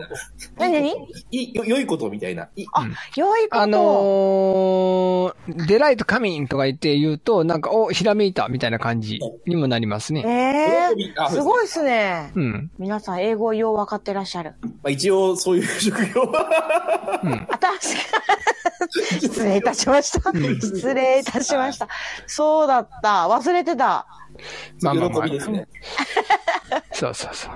[0.58, 0.73] 何？
[0.73, 0.89] 何？
[1.32, 2.50] いよ良いことみたいな。
[2.56, 3.62] いあ、良いこと。
[3.62, 10.23] あのー、 delight coming とか言って言うと、なんか、お、ひらめいたみたいな感じにもなりますね。
[10.26, 12.32] ええすごいっすね。
[12.36, 12.71] うん。
[12.80, 14.54] 皆さん、英語よう分かってらっしゃる。
[14.62, 16.47] まあ、一応、そういう職業は。
[17.52, 17.78] あ、確かに。
[19.21, 20.32] 失礼いたしました。
[20.32, 21.88] 失礼いたしました。
[22.26, 23.28] そうだった。
[23.28, 24.08] 忘れてた。
[24.82, 25.67] まあまあまあ喜びですね。
[26.97, 27.51] そうそうそう。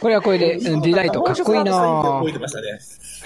[0.00, 2.78] これはこれで、うん delight かっこいいな覚えてましたね。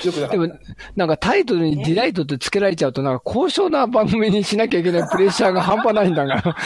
[0.05, 0.59] よくなかでも
[0.95, 6.57] なんかタイトルに delight って付けられちゃうと、なんか高尚な番組にしなきゃいけないプレッシャーが半端ないんだが。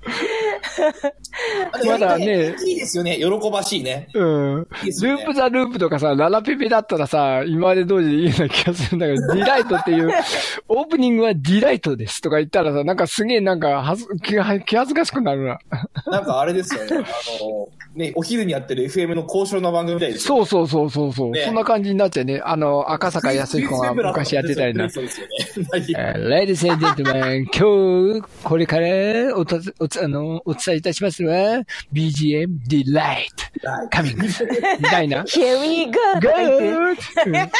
[1.86, 3.18] まだねいいですよね。
[3.18, 4.08] 喜ばしいね。
[4.14, 4.56] うん。
[4.62, 10.10] ルいいねープザループとかさ、ララペペだったらさ、今まで通りでいいような気がするんだけど、 delight っていう、
[10.68, 15.58] オープニングは delight ですとか言ったらさ、なんかすげえなんかはず気が気恥ずかしくなるな。
[16.10, 16.90] なんかあれですよね。
[16.92, 16.98] あ
[17.42, 20.44] の、ね、お昼にやってる FM の高尚の番組みたいですよ。
[20.44, 22.40] そうそうそうそうそう、ねそんな感じになっちゃうね。
[22.44, 24.88] あの、赤坂泰彦が昔やってたりな。
[24.88, 26.14] そうですよね。
[26.16, 33.28] Ladies and gentlemen, 今日、これからおたおつあのお伝えいたしますのは、BGM Delight
[33.90, 34.16] Coming.
[34.80, 35.22] みたいな。
[35.22, 35.92] Here we go!
[36.20, 37.02] とか言って。
[37.26, 37.50] うん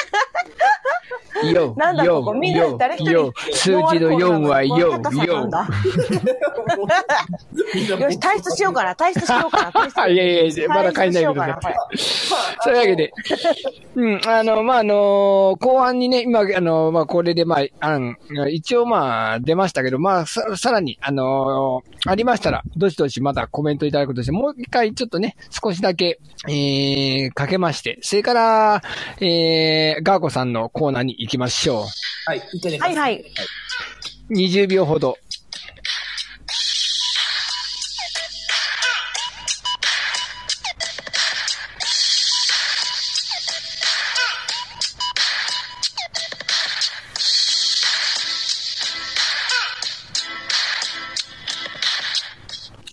[1.49, 4.93] よ、なんだここみんなよ、誰一人よ、数字の4はよ、よ
[7.99, 10.09] よし、退出しようかな、退出しようかな。
[10.09, 11.55] いやいや、まだ帰んないけどね退出しようかな。
[11.55, 11.75] これ。
[12.63, 13.13] そういうわけで、
[13.95, 18.17] うん、あの、まあ、あの、後半にね、今、あの、まあ、これで、まあ、あん
[18.51, 28.83] 一応、まあ、出ましたけど、まあ、ささらに、あの、ありましたら、どしどしまたコメントいただくとして、もう一回ちょっとね、少しだけ、えー、かけまして、それから、
[29.21, 31.87] えー、ガーコさんのコーナーに行きましょ
[32.27, 32.79] はい、一回ね。
[32.79, 33.25] はいはい。
[34.31, 34.33] う。
[34.33, 35.19] 20秒ほど。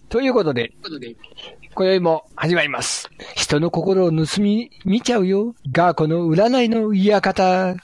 [0.09, 0.71] ということで、
[1.75, 3.09] 今宵も始まります。
[3.35, 5.53] 人の心を盗み見ちゃうよ。
[5.71, 7.75] ガーコの占いの館。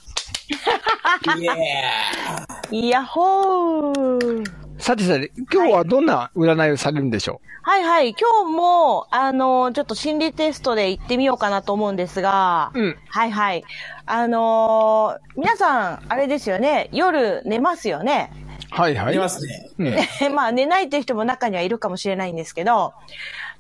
[1.37, 4.43] イエイヤッホー
[4.77, 8.09] さてさて、今日はどんな占いをされるんでしょはいはい。
[8.09, 13.63] 今日も、あの、ちょっと心理テストで行ってみようかなと思うんですが、うんはいはい。
[14.05, 18.31] あのー皆さん、あれですよね、夜寝ますよね。
[18.59, 19.07] うはいはー。
[19.07, 19.69] ありますね。
[19.77, 20.33] うん。
[20.35, 22.93] まあ寝ないっていう人も中にはいるかもしれないんですけど、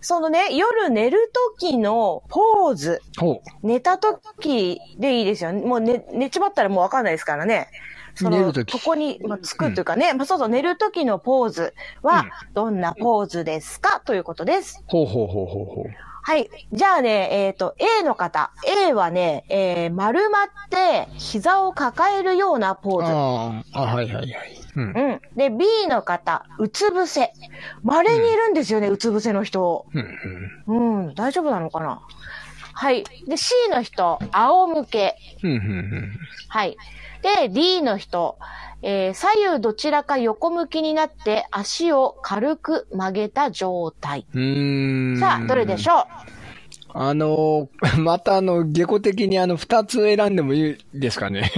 [0.01, 5.65] そのね、夜寝る時のポーズ、ほ寝た時でいいですよね。
[5.65, 7.69] もう寝、寝ちまったらもうわかんないですからね。
[8.15, 14.81] その、寝る時ここに、まあ、つくというかね、まあ、そうそう、寝る時のポーズは、どんなポーズですか、ということです。
[14.81, 14.85] う。
[14.87, 15.85] ほうほうほうほうほう。
[16.25, 16.49] はい。
[16.71, 18.51] じゃあね、えっ、と、A の方。
[18.65, 23.11] A はね、えー、丸まって、膝を抱えるようなポーズ。
[23.11, 24.59] ああ、あ、はいはいはい。
[24.77, 24.83] うん。
[24.83, 25.21] うん。
[25.35, 27.33] で、B の方、うつ伏せ。
[27.83, 29.85] 稀にいるんですよね、うつ伏せの人。
[30.67, 31.03] うん。
[31.05, 32.01] うん、大丈夫なのかな？
[32.71, 33.03] はい。
[33.27, 35.17] で、C の人、仰向け。
[35.43, 35.51] うん。
[35.51, 35.57] うん。
[35.57, 36.17] うん。
[36.47, 36.77] はい。
[37.23, 38.37] で、D の人、
[38.81, 44.25] えー左右どちらか横向きになって足を軽く曲げた状態。
[45.19, 46.05] さあ、どれでしょう？
[46.95, 51.49] あのー、 またあの、下戸的にあの、二つ選んでもいいですかね？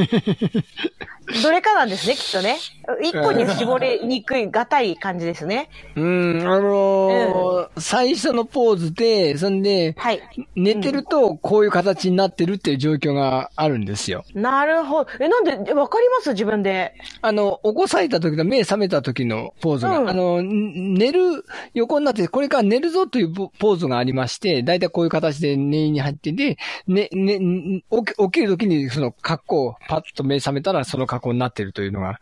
[1.43, 2.57] どれかなんですね、 きっとね。
[3.01, 5.69] 一個に絞りにくい、がたい感じですね。
[5.95, 10.21] うん、あのー最初のポーズで、そんで、はい。
[10.55, 14.23] 寝てるとこういう形になってるっていう状況があるんですよ。
[14.33, 15.09] なるほど。
[15.19, 16.29] え、なんで、えわかります？
[16.31, 16.93] 自分で。
[17.21, 26.57] あの、起こされた時の目覚めた時のポーズが、うんあの、ん寝る、横になって、これから寝るぞというポポーズがありまして、だいたいこういう形で寝に入ってて、
[26.88, 32.19] ね、ね、ん起き起きる時にその格好をパッと目覚めたらその格好になってるというのが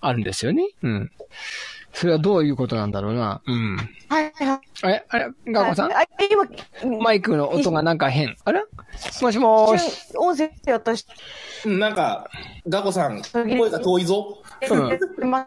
[0.00, 0.68] あるんですよね。
[0.82, 1.10] うん。
[1.92, 3.40] それはどういうことなんだろうな。
[3.46, 3.76] うん。
[4.08, 4.60] はい、はい。
[4.82, 5.06] あれ？
[5.08, 5.28] あれ？
[5.46, 5.92] ガーコさん？
[5.92, 6.02] あ、
[6.82, 8.36] 今、マイクの音がなんか変。
[8.44, 8.64] あれ
[9.22, 10.12] もしもーし。
[10.16, 11.06] 音声やったし、
[11.64, 12.28] うん、なんか、
[12.68, 14.42] ガコさん、声が遠いぞ。
[14.68, 15.30] うん。
[15.30, 15.46] ま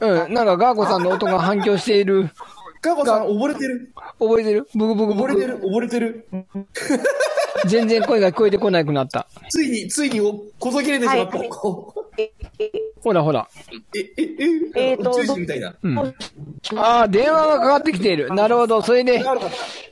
[0.00, 0.32] うん。
[0.32, 2.30] なんかガーコさんの音が反響している。
[2.82, 3.92] ガコさん、溺れてる。
[4.18, 4.68] 覚えてる？
[4.74, 5.22] ブクブクブク。
[5.22, 6.26] 溺れてる、溺れてる。
[7.66, 9.28] 全然声が聞こえてこなくなった。
[9.48, 11.38] ついに、ついにお、こそ切れてしまった。
[11.38, 11.50] はい
[13.02, 13.48] ほらほら。
[13.96, 14.22] え、え、
[14.76, 15.74] え、えーと宇宙人みたいな。
[15.82, 15.98] うん。
[15.98, 18.32] ああ、電話がかかってきている。
[18.32, 18.82] なるほど。
[18.82, 19.22] それで。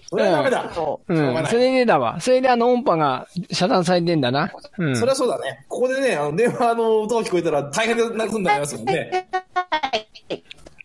[0.08, 0.70] それはダメだ。
[0.72, 1.14] そう。
[1.14, 1.46] うん。
[1.46, 2.20] それでだわ。
[2.20, 4.52] それであの音波が遮断されてんだな。
[4.78, 4.96] うん。
[4.96, 5.64] それはそうだね。
[5.68, 9.28] ここでね、あの、電話の音が聞こえたら大変なことになりますもんね。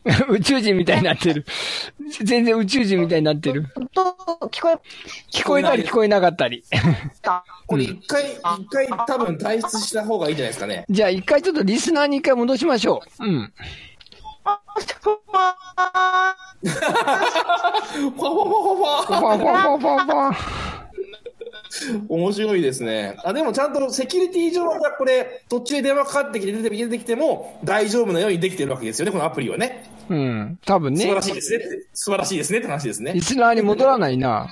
[0.29, 1.45] 宇宙人みたいになってる。
[2.23, 3.65] 全然宇宙人みたいになってる。
[3.93, 4.15] と、
[4.51, 4.77] 聞こえ
[5.31, 6.63] 聞こえたり聞こえなかったり。
[7.21, 7.43] た。
[7.65, 8.39] これ一回、一
[8.69, 10.85] 回多分退出した方がいいんじゃないですかね。
[10.89, 13.25] じゃあ一回ちょっとリスナーに一回戻しましょう。
[13.25, 13.53] うん。
[14.43, 20.75] あ、ちょまあファファファファファファンファンファンファンファン。
[22.07, 23.17] 面白いですね。
[23.23, 29.94] あ、でもちゃんとセキュリティ上はこれ、途中で電話かかってきて出て出てきても大丈夫なようにできてるわけですよね、このアプリはね。
[30.09, 30.59] うん。
[30.65, 31.21] 多分ね素晴ら。
[31.21, 31.87] しいですねって。
[31.93, 33.21] 素晴らしいですねって話ですねリ。
[33.21, 34.49] スナーに戻らないな。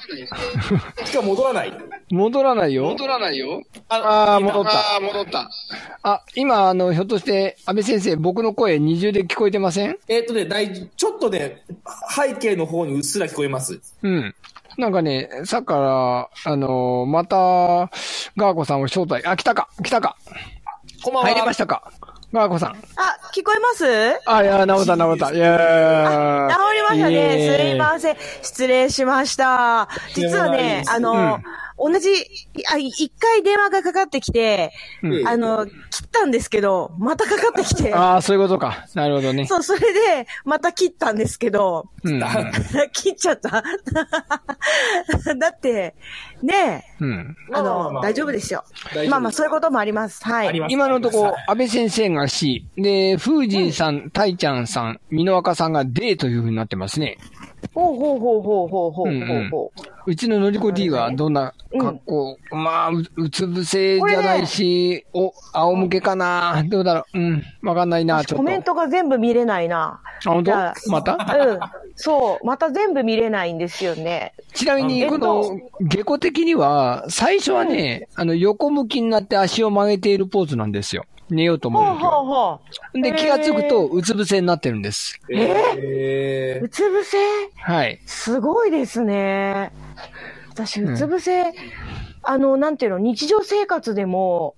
[1.05, 1.73] しかも戻らない。
[2.11, 2.85] 戻らないよ。
[2.85, 3.63] 戻らないよ。
[3.89, 4.71] ああ、戻った。
[4.71, 5.49] ああ、戻った。
[6.03, 9.97] あ、今、あの、ひょっとして、安倍先生、僕の声二重で聞こえてません？
[10.07, 11.63] えっ、とね、大ちょっとね、
[12.15, 13.79] 背景の方にうっすら聞こえます。
[14.03, 14.35] うん。
[14.77, 17.37] なんかね、さっきから、あのまた、
[18.37, 20.17] ガーコさんを招待、あ、来たか来たか
[21.03, 21.29] こんばんは。
[21.29, 21.91] 入りましたか
[22.33, 22.69] ガーコさん。
[22.71, 22.75] あ、
[23.31, 23.85] 聞こえます？
[24.25, 25.31] あ、いや、治った治った。
[25.31, 27.57] いや治りましたね。
[27.57, 28.17] すいません。
[28.41, 29.87] 失礼しました。
[30.15, 31.39] 実はね、あの、
[31.77, 32.09] 同じ、
[32.71, 35.71] あ、い一回電話がかかってきて、うんあの、切
[36.05, 38.85] ったんですけど、またかかってきて、ああ、そういうことか。
[38.93, 39.45] なるほどね。
[39.45, 42.21] そう、それで、また切ったんですけど、うん。
[42.93, 43.63] 切っちゃった。
[45.35, 45.95] だって、
[46.41, 47.35] ねえ、うん。
[47.53, 49.05] あの、大丈夫ですよ大丈夫で。
[49.05, 50.23] すまあまあ、そういうこともあります。
[50.23, 50.61] はい。
[50.69, 57.17] 今のとこはい、安倍先生が C、で、風神さん、たいちゃんさん、美濃若さんが D というふうになってますね。
[57.73, 59.81] ほうほうほうほうほうほうほうほう。
[60.05, 68.37] うちののりこ D はどんな格好、まあ、ううつ伏せじゃないし、お、仰向けかなどうだろううん、わかんないな、ちょっと。
[68.37, 70.01] コメントが全部見れないな。
[70.25, 70.51] あ、本当？
[70.89, 71.13] また？
[71.37, 71.59] うん。
[71.95, 72.45] そう。
[72.45, 74.33] また全部見れないんですよね。
[74.53, 81.05] ちなみに、えっとこの、下戸的には、最初はね、あの、横向きになって足を曲げているポーズなんですよ。
[81.29, 82.57] 寝ようと思うときほうほうは。
[82.57, 82.59] ほ
[82.95, 83.01] う。
[83.01, 85.19] で、気がつくと、うつ伏せになってるんです。
[85.31, 86.59] え？
[86.61, 87.17] うつ伏せ？
[87.57, 87.99] はい。
[88.05, 89.71] すごいですね。
[90.53, 91.51] 私、うつ伏せ、
[92.23, 94.55] あの、なんていうの、日常生活でも、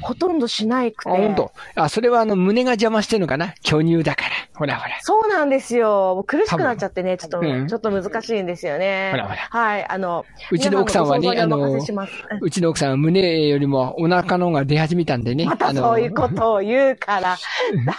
[0.00, 1.10] ほとんどしないくて。
[1.10, 1.52] あ、本当。
[1.76, 3.54] あ、それはあの、胸が邪魔してるのかな？
[3.62, 4.30] 巨乳だから。
[4.54, 4.98] ほらほら。
[5.00, 6.14] そうなんですよ。
[6.16, 9.10] もう苦しくなっちゃってね、ちょっと、うんちょっと難しいんですよね。
[9.12, 15.44] ほらほらはい、あの、うちの奥さんはねあのうちの奥さんは胸よりもお腹の方が出始めたんでね。
[15.46, 17.36] またそういうことを言うから、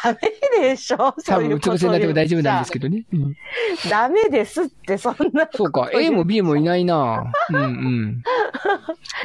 [0.04, 0.18] ダ
[0.60, 0.98] メでしょ？
[0.98, 3.06] 多分、そういううことをつ伏せになっても大丈夫なんですけけどね。
[3.14, 3.30] うんど。
[3.90, 5.48] ダメですって、そんな。
[5.54, 8.24] そうか、A も B もいないなうんうん。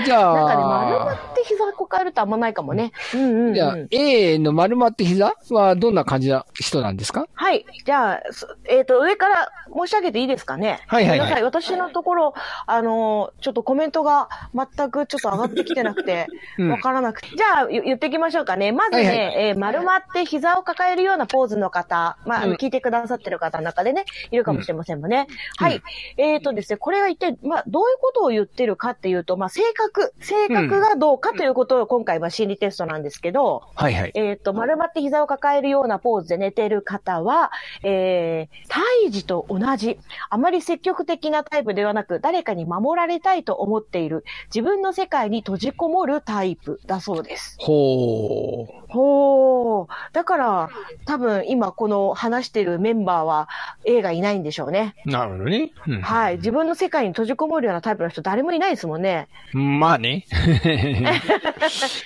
[0.04, 2.92] じゃなんかね、丸まあ、って膝抱えるとあんまないかもね。
[3.14, 3.54] うんうん、うん。
[3.54, 7.26] じゃあ、A の丸まって膝はどんな感じな人なんですか？
[7.34, 7.64] はい。
[7.84, 10.80] じゃあ、そえっ、と、上から申し上げていいですかね？
[10.86, 11.42] はいはいはいごめんなさい。
[11.44, 12.34] 私のところ、
[12.66, 16.26] あのーちょっとコメントが全くちょっと上がってきてなくて、
[16.58, 17.28] うんわからなくて。
[17.28, 18.72] じゃあ、言言っていきましょうかね。
[18.72, 25.26] まずね、はいはいえー丸まって膝を抱えるようなポーズの方、まあ、あうんの聞いてくださってる方の中でね、いるかもしれませんもんね。
[25.56, 25.82] はい。
[26.16, 34.12] えっ、とですね、これは一体、まあ、どういうことを言ってるかっていうと、まあ、性格、性格がどうかということを今回は心理テストなんですけど、はいはい。
[34.14, 37.50] えっ、と、丸まって膝を抱えるようなポーズで寝てる方は、
[37.82, 39.98] えー、胎児と同じ、
[40.30, 47.56] あまり積極的なタイプではなく、誰かに守られたいと思っている、自分の世界に閉じこもるタイプだそうです。
[47.60, 48.66] ほー。
[48.88, 49.88] ほー。
[50.12, 50.70] だから、
[51.06, 53.48] 多分今この話してるメンバーは
[53.84, 54.94] A がいないんでしょうね。
[55.04, 55.72] なるほどね。
[55.86, 56.36] うんはい。
[56.36, 59.28] 自分の世界に閉じこもるようなタイプの人誰もいないですもんね。
[59.58, 60.24] まあ ね。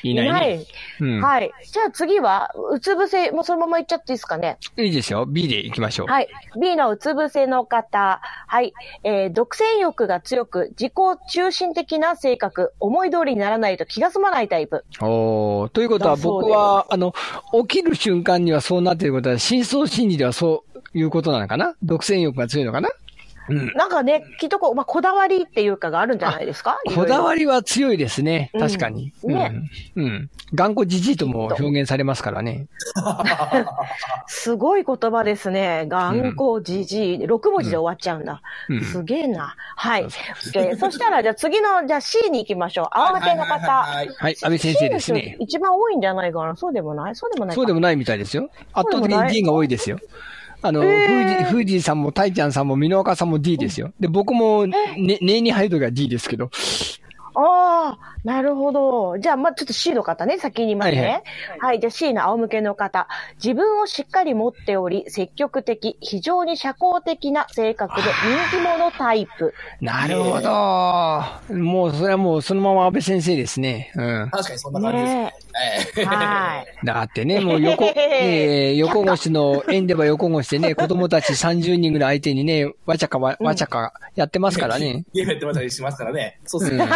[0.03, 0.65] いないね。
[1.01, 1.21] うん。
[1.21, 1.51] はい。
[1.71, 4.59] じゃあ次は、うつ伏せ、もうそのままいっちゃっていいですかね？
[4.77, 5.27] いいですよ。
[5.27, 6.07] B で行きましょう。
[6.07, 6.29] はい。
[6.61, 8.21] B のうつ伏せの方。
[8.47, 8.73] はい。
[9.05, 10.93] えー独占欲が強く、自己
[11.31, 14.85] 中心的な性格、思い通りにならないと気が済まないタイプ。
[15.01, 17.15] おーということは僕は、あの、
[17.69, 21.75] 起きる瞬間にはそうなっていることは、深層心理ではそういうことなのかな？
[21.83, 22.89] 独占欲が強いのかな？
[23.49, 23.73] うん。
[23.75, 26.79] なんかね、きっとこう、まあ、こだわりっていうかがあるんじゃないですか？
[26.95, 27.41] こだわり。
[27.41, 28.51] りは強いですね。
[28.55, 29.13] うん確かに。
[29.25, 29.53] ね
[29.97, 30.05] うん。
[30.05, 30.31] うん。
[30.55, 32.67] 頑固じじいとも表現されますからね。
[34.27, 35.87] すごい言葉ですね。
[35.89, 37.19] 頑固じじい。
[37.19, 38.43] 6文字で終わっちゃうんだ。
[38.69, 39.55] うんすげえな。
[39.77, 40.07] はい。
[40.53, 42.89] でそしたら、じゃあ次の、じゃあ C に行きましょう。
[42.93, 43.83] 青手の方。
[43.83, 45.37] はいはい、安倍先生ですね。
[45.41, 46.55] 一番多いんじゃないかな。
[46.57, 47.61] そうでもないそうでもないか。
[47.61, 48.51] そうでもないみたいですよ。
[48.73, 49.99] 圧倒的に D が多いですよ。
[50.63, 53.93] あの、えーフーさんもタイちゃんさんもミノワカさんも D ですよ。
[54.01, 56.51] で、僕も、ね、ネに入るときは D ですけど。
[57.35, 57.41] あ
[57.83, 59.19] ああ、なるほど。
[59.19, 61.23] じゃあ、まあ、ちょっと C の方ね、先に言いますね。
[61.59, 63.09] ははいい、じゃあ C の仰向けの方。
[63.43, 69.55] 自分をしっかり持っており、積極的、非常に社交的な性格で人気者タイプ。
[69.81, 71.57] なるほど。
[71.57, 73.93] もう、それはもうそのまま安倍先生ですね。
[73.97, 74.31] うん。
[74.31, 75.35] 確かにそんな感じですね。
[75.97, 76.77] ええはい。
[76.85, 85.05] だってね、もう横、ね、 横越しの、縁では横越してね、 子供たち30人ぐらい相手にね、わちゃかわ、わちゃかやってますからね。
[85.13, 86.39] ゲームやってましたりしますからね。
[86.45, 86.87] そうですうんね。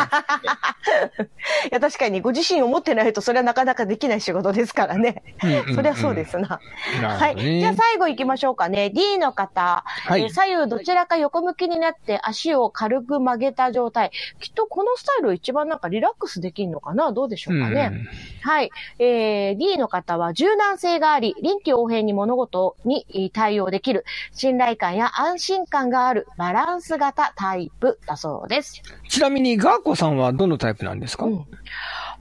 [1.71, 5.23] いや、確かにご自身を持ってないと、それはなかなかできない仕事ですからね。
[5.43, 6.61] うんうんうんそりゃそうですな。
[7.03, 7.61] なはい。
[7.61, 8.91] じゃあ最後行きましょうかね。
[8.91, 9.85] D の方。
[10.11, 14.11] いえー左右どちらか横向きになって足を軽く曲げた状態。
[14.41, 17.13] きっとこのスタイル一番なんかリラックスできるのかな？
[17.13, 17.91] どうでしょうかね。
[17.93, 18.09] うん
[18.49, 18.71] はい。
[18.99, 28.83] えー、D の方は柔軟性があり、臨機応変に物事にえー対応できる、信頼感や安心感があるバランス型タイプだそうです。
[29.09, 30.66] ちなみに、ガーコさんはどのタイプ？
[30.67, 31.47] タイプなんですか、うん。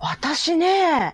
[0.07, 1.13] 私ね、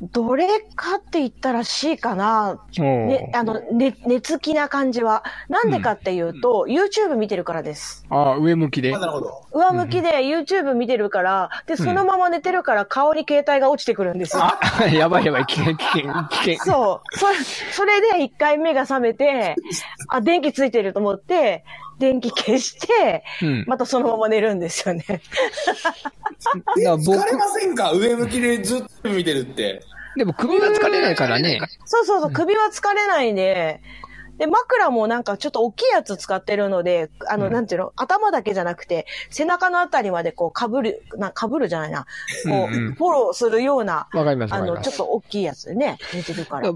[0.00, 2.58] どれかって言ったら C かな。
[2.78, 5.22] ね、あの、ね、熱気な感じは。
[5.48, 8.06] なんでかっていうと、YouTube 見てるからです。
[8.08, 8.98] ああ、上向きであ。
[8.98, 9.46] なるほど。
[9.52, 14.42] 上向きで YouTube 見てるから、で、そのまま寝てるから顔に携帯が落ちてくるんですよ。
[14.44, 16.58] あ、やばいやばい、危険、危険、危険。
[16.64, 17.18] そう。
[17.18, 17.34] それ、
[17.72, 19.56] それで一回目が覚めて、
[20.08, 21.64] あ、電気ついてると思って、
[21.98, 23.64] 電気消して、うん。
[23.68, 25.04] またそのまま寝るんですよね。
[26.78, 27.92] えだから僕疲れませんか？
[27.92, 29.82] 上向きでずっと見てるって。
[30.16, 31.60] でも首は疲れないからね。
[31.84, 33.80] そうそうそう、首は疲れないんで、
[34.42, 42.06] で、枕もなんかちょっと大きいやつ使ってるので、あの、うんなんていうの、頭だけじゃなくて、背中のあたりまでこう被る、な、被るじゃないな。
[42.44, 44.96] こう、うんうんフォローするような、わかります、わあの、ちょっ。
[44.96, 46.68] と大きいやつでね、寝てるから。
[46.68, 46.72] あ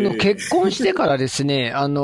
[0.00, 2.02] の、結婚してからですね、あの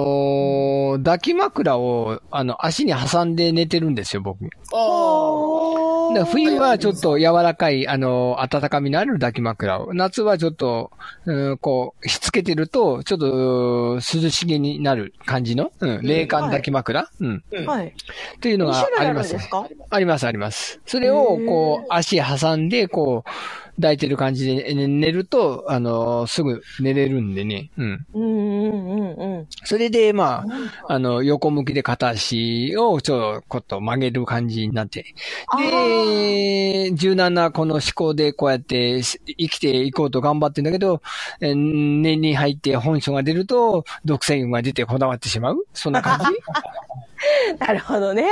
[0.97, 4.45] ー抱き枕を、あの、足に挟んで寝てるんですよ、僕。
[4.45, 9.93] だかおら冬はちょっと柔らかい、あの、温かみのある抱き枕を。
[9.93, 10.91] 夏はちょっと、
[11.27, 17.45] うん、こう、しつけてると、ちょっと、うん涼しげになる感じの、うん、冷感抱き枕、うん。
[17.51, 17.87] うんはい。
[17.89, 19.51] っていうの2があありますね。
[19.91, 20.81] あります、あります。
[20.87, 23.31] それを、こへう、足挟んで、こう、
[23.77, 27.71] 抱いてる感じで寝寝ると、あの、すぐ寝れるんでね。
[27.77, 28.07] うん。
[28.15, 29.47] うんうんうんうん。
[29.65, 30.45] それで、ま
[30.89, 35.15] あ、あの、横向きで片足をちょっと曲げる感じになって。
[35.49, 41.03] あで、柔軟なこの思考でこうやってし生きていこうと頑張ってんだけど、
[41.41, 41.57] えー
[42.01, 46.27] 念に入って本性が出ると、独占欲が出てこだわってしまうそんな感じ？
[47.59, 48.25] なるほどね。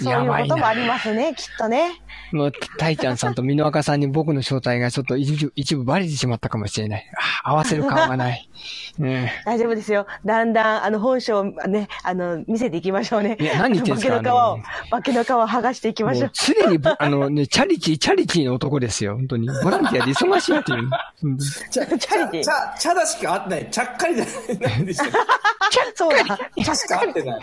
[0.00, 2.02] そういうこともありますね、きっとね。
[2.32, 7.10] もう、タイちゃんさんとミノワカさんに僕の正体がちょっと一部一部バレてしまったかもしれない。
[7.44, 8.48] あ合わせる顔がない。
[8.98, 9.28] うん。
[9.44, 10.06] 大丈夫ですよ。
[10.24, 13.36] だんだん、あの、本性をね、あの、見せていきましょうね。
[13.40, 14.58] いや何言ってんすか化けの皮を
[14.90, 16.22] 化けの皮を剥がしていきましょう。
[16.24, 16.32] もう
[16.64, 19.16] 常にぼ、あのね、チャリティー、チャリティーの男ですよ。
[19.16, 19.48] 本当に。
[19.62, 20.90] ボランティアで忙しいっていう。
[21.24, 23.68] うんチャチャリティーチャ、チャだしか合ってない。
[23.70, 24.24] ちゃっかりじゃ
[24.68, 25.08] ないでしたっ
[25.94, 26.38] そうだ。
[26.54, 26.64] け。
[26.64, 27.40] チャしか合ってない。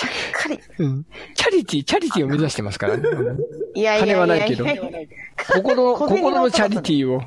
[0.00, 0.58] ちゃっかり。
[0.78, 3.08] うんチャリティー、チャリティーを目指してますからね。
[3.08, 3.32] う
[3.76, 4.64] んいやいや金はないけど
[5.62, 7.22] 心、 心のチャリティーを。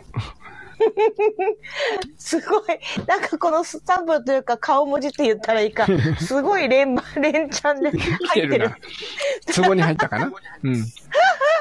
[2.18, 2.62] すごい。
[3.08, 5.86] なんかこのスタンプというか顔文字って言ったらいいか。
[6.20, 9.68] すごい連番、連チャンで来入ってるてるな。。
[9.68, 10.32] 壺に入ったかな？
[10.64, 10.86] うん。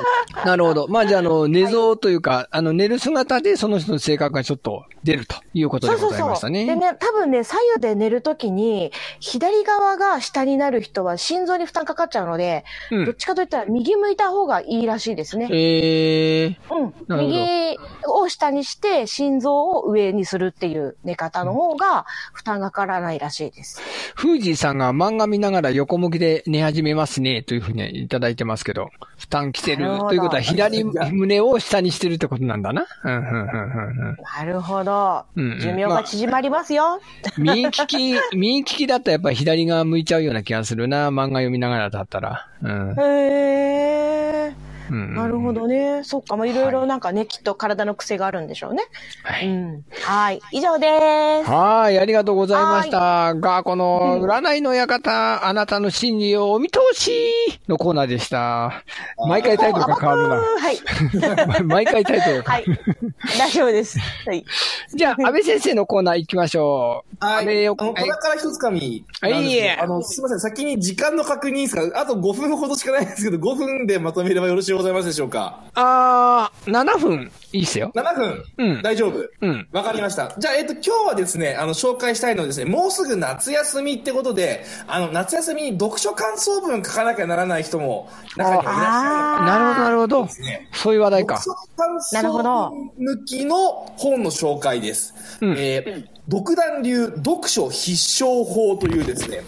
[0.44, 0.86] なるほど。
[0.88, 6.14] まあじゃあ、あの、寝相というか、あの、寝る姿でその人の性格がちょっと出るということでそうそうそ。
[6.14, 6.66] ございましたね。
[6.66, 15.48] でね、多分ね、左右で寝るときに、左側が下になる人は心臓に負担かかっちゃうので、うんどっちかといったら右向いた方がいいらしいですね。
[15.50, 16.56] えー、
[17.08, 17.20] うん。
[17.20, 23.80] 右を下にして、心臓を上にするっていう寝方の方が負担がかからないらしいです。
[24.16, 32.86] フージーさんが漫画見ながら横向きで寝始めますね、というふうにいただいてますけど、負担来てるということは 左胸を下にしてるってことなんだな。
[33.04, 35.24] なるほど。
[35.36, 37.00] 寿命が縮まりますよ。
[37.38, 42.46] 右利き、 右利きだったらやっぱり左側向いちゃうような気がするな、漫画読みながらだったら。
[42.62, 42.94] うん。
[42.98, 44.71] へー。
[44.92, 45.52] うんなるほ。
[45.54, 46.02] どね。
[46.04, 46.36] そっか。
[46.36, 48.82] まあ、いろいろなんかね、きっと体の癖があるんでしょうね。
[49.22, 49.48] はい。
[49.48, 49.84] うん。
[50.02, 50.40] はい。
[50.52, 51.50] 以上です。
[51.50, 53.34] はい、ありがとうございました。
[53.34, 57.10] が、この、占いの館、あなたの心理をお見通し
[57.68, 58.84] のコーナーでした。
[59.28, 60.22] 毎回タイトルが変わる
[60.58, 61.56] はい。
[61.58, 61.60] な。
[61.64, 62.64] 毎回タイトルがはい。
[63.38, 63.98] 大丈夫です。
[64.26, 64.44] はい。
[64.94, 67.24] じゃあ、安倍先生のコーナー行きましょう。
[67.24, 67.38] はい。
[67.40, 70.40] 安倍よあの、はい小宝一つかみはいあの、すみません。
[70.40, 75.60] 先に時間の確認ですかあと5分ほどしかないんですけど、5分でまとめればよろしいございますでしょうか？
[75.74, 77.30] あー、7分。
[77.52, 77.92] いいっすよ。
[77.94, 79.18] 7分、うん大丈夫。
[79.40, 79.68] うん。
[79.72, 80.34] わかりました。
[80.38, 88.86] じゃあ、えっと、今日はですね、あの、紹介したいのはですね、もうすぐ夏休みってことで、あの、夏休みに読書感想文書かなきゃならない人も、中にはいらっしゃる
[89.42, 90.24] あなるほど、なるほど。
[90.24, 90.68] ね。
[90.72, 91.38] そういう話題か。
[91.38, 93.56] 読書感なるほど想文向きの
[93.96, 95.14] 本の紹介です。
[95.40, 97.90] うんえー独断流読書必
[98.22, 99.42] 勝法というですね、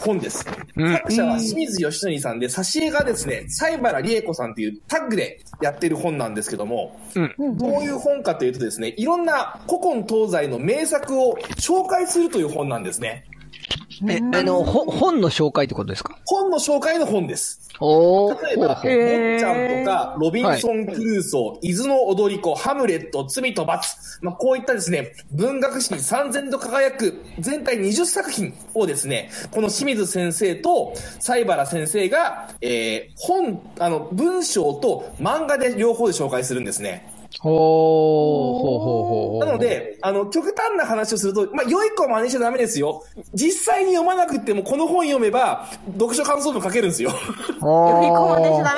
[0.00, 0.44] 本です。
[0.76, 7.58] うん作者は清水義則さんで、挿絵がですね、西原理恵子さんというタッグでやってる本なんですけども、うん。
[7.58, 13.24] どういう本かというとですね、いろんな古今東西の名作を紹介するという本なんですね。
[14.08, 16.16] え、あの、ほ本の紹介ってことですか？
[16.26, 17.68] 本の紹介の本です。
[17.80, 18.46] おー。
[18.46, 23.96] 例えば、ほうほう坊ちゃんとか、ロビンソン・クルーソー、伊豆の踊り子、ハムレット、罪と罰。
[24.22, 37.09] まあ、こういったですね、文学史に三千と輝く全体20作品をですね、この清水先生と西原先生が、えー、本、あの、文章と漫画で両方で紹介するんですね。
[37.38, 39.46] ほう、ほうほうほうほう。
[39.46, 43.04] なの、で、あの、極端な話をすると、まあ、良い子は真似しちゃダメですよ。
[43.34, 47.10] 実際に読まなくても、この本読めば、読書感想文書けるんですよ。
[47.12, 48.70] 良い子は真似しちゃダ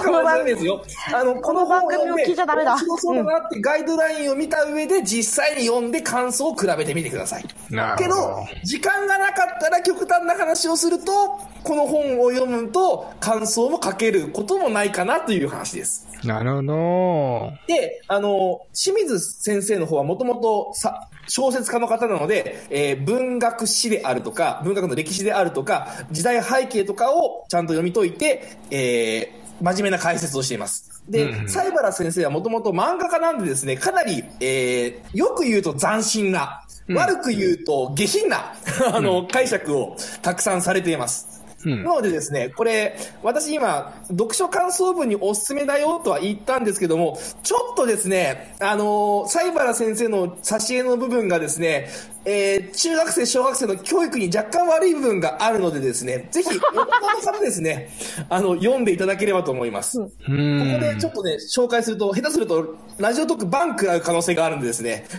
[0.00, 0.82] この番組、 メですよ。
[1.12, 7.44] あの、この本を聞で、いちゃダメだ面白そうだなってガイドラインを見た上で、実際に読んで感想を比べてみてください。
[7.44, 16.09] けなるほどど、時間がなかったら極端な話をすると、この本を読むと、感想も書けることもないかなという話です。
[16.24, 17.52] なるほど。
[17.66, 31.02] で、あの、清水先生の方はもともとさ、小説家の方なので、えー文学史であるとか、文学の歴史であるとか、時代背景とかをちゃんと読み解いて、えー真面目な解説をしています。
[31.08, 38.54] で、うんうん西原先生はもともと漫画家なんでですね、かなり、えーよく言うと斬新な、悪く言うと下品な、
[38.92, 41.39] あの、解釈をたくさんされています。
[41.64, 41.84] うん。
[41.84, 51.88] なのでですね、これ、私今、読書感想文におすすめだよとは言ったんですけども、ちょっとですね、あのー、西原先生の挿絵の部分がですね、
[52.24, 56.86] えー、中学生、小学生の教育に若干悪い部分があるのでですね、ぜひ、 大人の
[57.32, 57.90] 方ですね、
[58.28, 59.98] あの、読んでいただければと思います。
[59.98, 60.80] こうこん。
[60.80, 65.06] でちょっとね、紹介すると、下手すると、ラジオトークバンクらう可能性があるんでですね。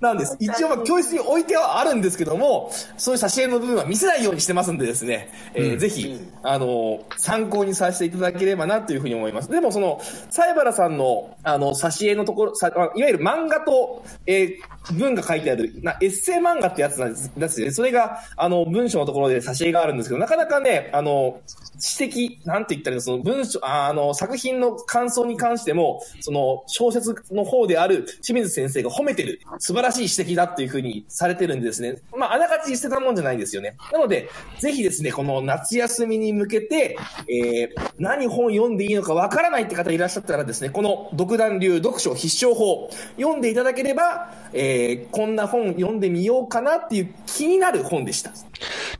[0.00, 0.36] なんです。
[0.40, 9.50] 一応、まあ、教室に置いてはあるんですけども、そういう挿絵の部分は見せないようにしてますんでですね、えーぜひ、あの、参考にさせていただければなというふうに思います。
[9.50, 17.72] でも、その、西原さんの、あの、挿絵のところ、さいわゆる漫画と、えー文が書いてある、なエッセイ漫画ってやつなんですですよね。
[17.72, 21.40] それが、あの、文章のところで挿絵があるんですけど、なかなかね、あの、
[21.98, 31.96] 指摘、なんて言ったらその文章、あの、作品の感想に関しても、その、小説の方である清水先生が褒めてる、素晴らしい指摘だっていうふうにされてるんでですね。
[32.16, 33.76] まあ、あながち捨てたもんじゃないんですよね。
[33.92, 34.28] なので、
[34.58, 36.96] ぜひですね、この夏休みに向けて、
[37.28, 48.32] えー、何本読んでいいのかわからないって方いらっしゃったらですね、この独断流読書必勝法、読んでいただければ、えー、えこんな本読んでみようかなっていう気になる本でした。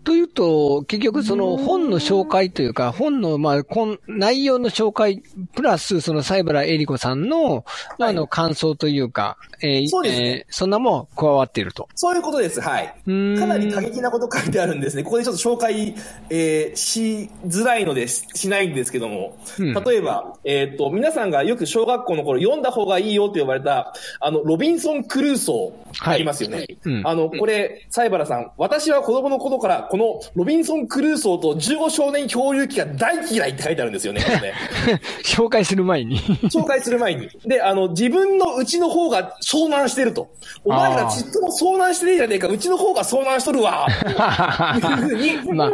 [0.05, 5.23] というと、結局その本の紹介というか、本の、まあ、こん内容の紹介、
[5.55, 7.65] プラス、その西原恵里子さんの、
[7.99, 11.89] まああの、感想というか、えーそうですねえーそんなもん加わっていると。
[11.95, 12.61] そういうことです。
[12.61, 12.87] はい。
[12.87, 15.03] かなり過激なこと書いてあるんですね。
[15.03, 15.95] ここでちょっと紹介、
[16.31, 19.39] えーしづらいのでししないんですけども。
[19.59, 26.67] うん例えば、えっ、と、皆さんがよく小学校の頃読んだ方がいいよと呼ばれた、あの、ロビンソン・クルーソー、はいありますよね。
[26.85, 34.21] うんあの、これ、西原さん、私は子供の頃から、このロビンソン・クルーソーと15少年漂流記が大嫌いって書いてあるんですよね。
[34.21, 34.55] ね
[35.25, 36.19] 紹介する前に。
[36.19, 37.29] 紹介する前に。
[37.45, 40.31] で、あの、自分のうちの方が遭難してると。
[40.65, 43.87] お前らちっとも遭難してねえじゃねえか、うちの方が遭難しとるわ。
[43.91, 45.73] いうふうに、 まあ、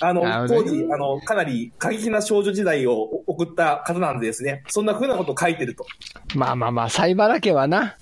[0.00, 5.86] あの当時、あの、かなり過激な少女時代を送った方なんでですね、そんな風なことを書いてると。
[6.34, 7.96] まあまあまあ、西原家はな。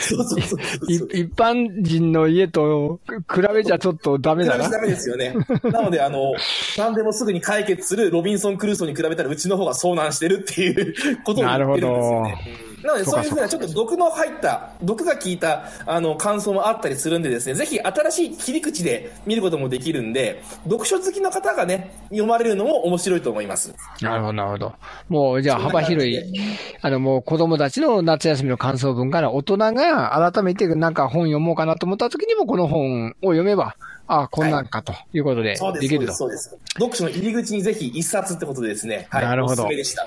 [0.00, 0.58] そうそうそう。
[1.12, 4.64] 一般人の家と比べちゃちょっとダメだな。
[4.64, 5.34] 比べちゃダメですよね。
[5.64, 6.32] なので、あの、
[6.76, 12.30] 何でもすぐに解決するロビンソン・クルーソーに比べたらうちの方が遭難してるっていうことを言ってるんですよね。
[12.30, 23.74] なので、そういうふうなちょっと毒の入った、毒が効いた、あの、感想もあったりするんでですね、ぜひ新しい切り口で見ることもできるんで、読書好きの方がね、読まれるのも面白いと思います。
[24.00, 24.72] なるほど、なるほど。
[25.08, 26.18] もう、じゃあ幅広い、
[26.80, 33.76] あの、もう子供たちの夏休みの感想文から大人が改めてなんか本読もうかなと思った時にもこの本を読めば、
[34.08, 36.14] あ、こんなんかということでできると。
[36.14, 36.48] そうです。
[36.48, 39.06] そうです読書の入り口にぜひ一冊ってことでですね。
[39.10, 39.24] はい。
[39.24, 40.06] なるほどおすすめでした。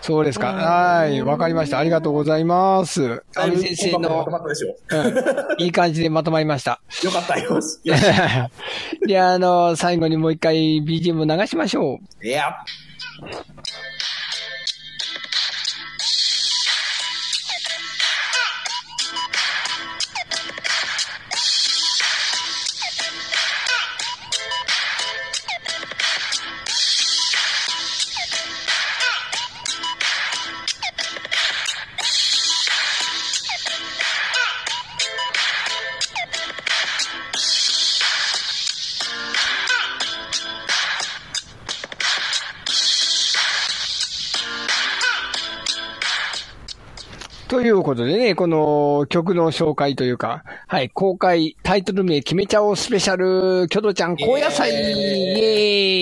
[0.00, 0.54] そうですか。
[0.54, 1.22] はい。
[1.22, 1.78] わかりました。
[1.78, 3.22] ありがとうございます。
[3.34, 4.26] だいぶ阿部先生の
[5.58, 6.80] いい感じでまとまりました。
[7.04, 7.52] よかったよ。
[7.54, 7.78] よし。
[9.06, 12.26] で、あの、最後にもう一回 BGM を流しましょう。
[12.26, 12.56] いや。
[47.52, 54.76] ということでね、この曲の紹介というか、はい、公開タイトル名決めちゃおうスペシャル、キョドちゃん高野菜イエ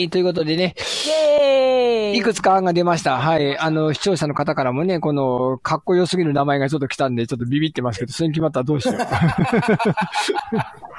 [0.03, 3.19] ーイということでね、イェーイいくつか案が出ました。
[3.19, 3.59] はい。
[3.59, 8.97] あの、視聴者の方からもね、この、かっこよすぎる名前がちょっと来たんで、ちょっとビビってますけど、それに決まったらどうしよう。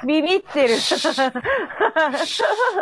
[0.06, 0.74] ビビってる。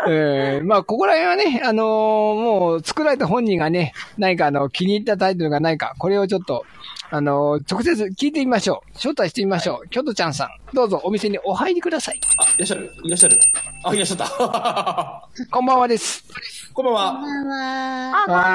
[0.08, 6.66] えー、まあ、ここら辺はね、あのーもう、作られた本人がね、何かあの、気に入ったタイトルがないか、これをちょっと、
[7.12, 8.90] あのー直接聞いてみましょう。
[8.94, 9.88] 招待してみましょう。
[9.88, 12.20] キョトちゃんさん、どうぞお店にお入りください。
[12.38, 13.40] あ、いらっしゃるいらっしゃる
[13.84, 15.28] あ、いらっしゃった。
[15.50, 16.24] こんばんはです。
[16.72, 17.12] こんばんは。
[17.14, 18.12] こんばんは。
[18.16, 18.50] あ、こんばんは。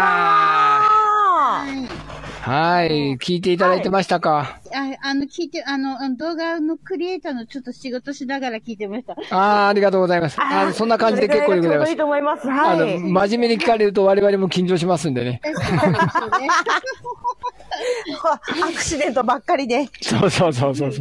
[2.45, 3.17] はい。
[3.17, 9.13] 聞いていただいてましたか、ああの、聞いて、あの、あの動画のクリエイターのちょっと仕事しながら聞いてました。
[9.35, 10.37] ああー、ありがとうございます。
[10.39, 11.97] あーそんな感じで結構でございますいい。
[11.97, 12.47] と思います。
[12.49, 12.99] あはの、い。
[12.99, 15.41] 真面目に聞かれると我々も緊張しますんでね。
[15.43, 15.81] そうですよ
[16.39, 16.47] ね。
[18.63, 19.89] アクシデントばっかりで。
[20.01, 20.91] そうそうそうそう。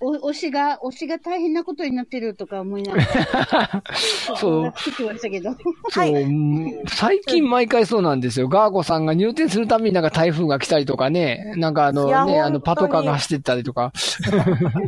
[0.00, 3.82] お、推しが、推しが大変なことになってるとか思いながら。
[4.36, 5.54] そう作ってましたけど。
[5.90, 8.48] そう、うん最近毎回そうなんですよ。
[8.48, 13.92] ガーゴさんが入店するたびになんか台風が来たりとかね、なんかあのね、あのパトカーが走ってったりとか、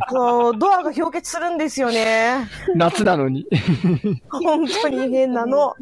[0.09, 2.47] そう、ドアが氷結するんですよね。
[2.75, 3.45] 夏なのに。
[4.29, 5.73] 本当に変なの。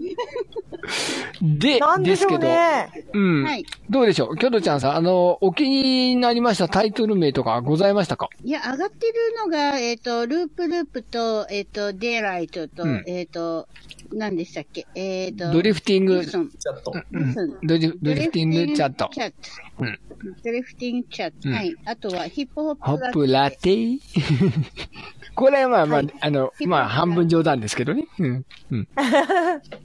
[1.42, 3.06] でな、んでしょうですけど、ね。
[3.14, 3.44] うん。
[3.44, 3.66] はい。
[3.90, 4.38] どうでしょう？
[4.38, 8.30] キョドちゃんさん、あの、お気になりましたタイトル名とかございましたか？
[8.44, 9.14] いや、上がってる
[9.46, 13.04] のが、えっ、と、ループループと、えっ、と、デイライトと、うん。
[13.08, 13.68] えっ、と、
[14.14, 14.86] 何でしたっけ？
[14.96, 16.94] えっ、と、ドリフティングリ、ソンちょっと。
[17.12, 19.10] うんそうドリフティングチャット。
[20.44, 21.50] ドリフティングチャット。
[21.50, 21.76] うんはい。
[21.86, 24.00] あとは、ヒップホップホップラテ
[25.36, 28.08] これはまあまあ、あの、いまあ半分冗談ですけどね。
[28.20, 28.46] うん。
[28.72, 28.88] うん。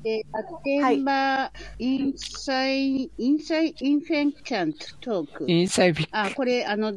[0.05, 5.51] で、アテンバー、インサイ、インサイ、インフェンチャントトーク。
[5.51, 6.93] インサイフィあ、これ、あの、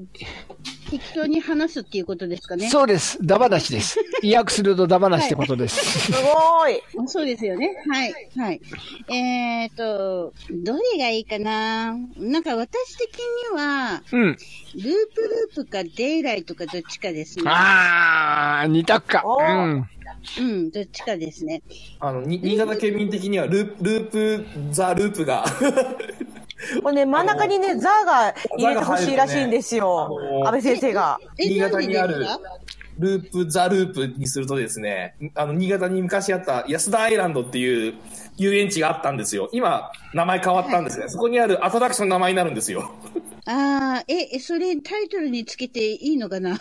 [0.92, 2.70] 適当に話すっていうことですかね？
[2.70, 3.18] そうです。
[3.26, 3.98] ダバなしです。
[4.22, 6.12] 意訳するとダバなしってことです。
[6.12, 6.80] すごい。
[7.14, 7.76] そうですよね。
[7.88, 8.14] はい。
[8.36, 8.62] はい。
[9.14, 11.96] えっ、と、どれがいいかな？
[12.18, 13.20] なんか私的
[13.52, 14.22] には、うん。
[14.32, 14.38] ルー
[14.74, 17.44] プループか delight かどっちかですね。
[17.46, 19.24] あー、二択か。
[19.26, 19.88] うん。
[20.40, 21.62] うん、どっちかですね。
[22.00, 25.46] あの、に新潟県民的にはループ、 loop, the loop が。
[26.82, 30.10] これね、真ん中にね、ザーが入れてほしいらしいんですよあ。
[30.10, 31.20] のー安倍先生が。
[31.38, 32.26] え、新潟にある
[33.04, 37.94] loop, the loop にするとですね、あの、新潟に昔あった安田アイランドっていう
[38.38, 39.50] 遊園地があったんですよ。
[39.52, 41.10] 今、名前変わったんですね。
[41.10, 42.92] そこにあるアトラクションの名前になるんですよ。
[43.46, 46.58] ああ、え、えそれタイトルにつけていいのかな？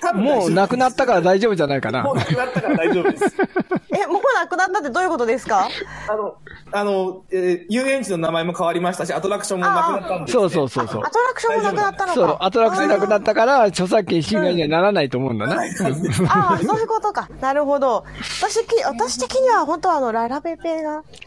[0.00, 2.16] 多分もうなくなったから大丈夫じゃないかなもう。
[2.16, 3.24] なくなったから大丈夫です。
[3.92, 5.68] え、もうなくなったってどういうことですか？
[6.08, 6.36] あの、
[6.70, 10.40] あの、えー遊園地の名前も変わりましたし、アトラクションもなくなったんです、ね。
[10.40, 11.10] そうそうそうそうア。
[11.10, 12.14] トラクションもなくなったのか。
[12.14, 15.56] そう、アトラクションなくなったから、著作権侵害にはならないと思うんだな。
[15.56, 17.28] ああ、そういうことか。
[17.40, 18.04] なるほど。
[18.40, 21.02] 私き、私的には本当はあの、ララペペが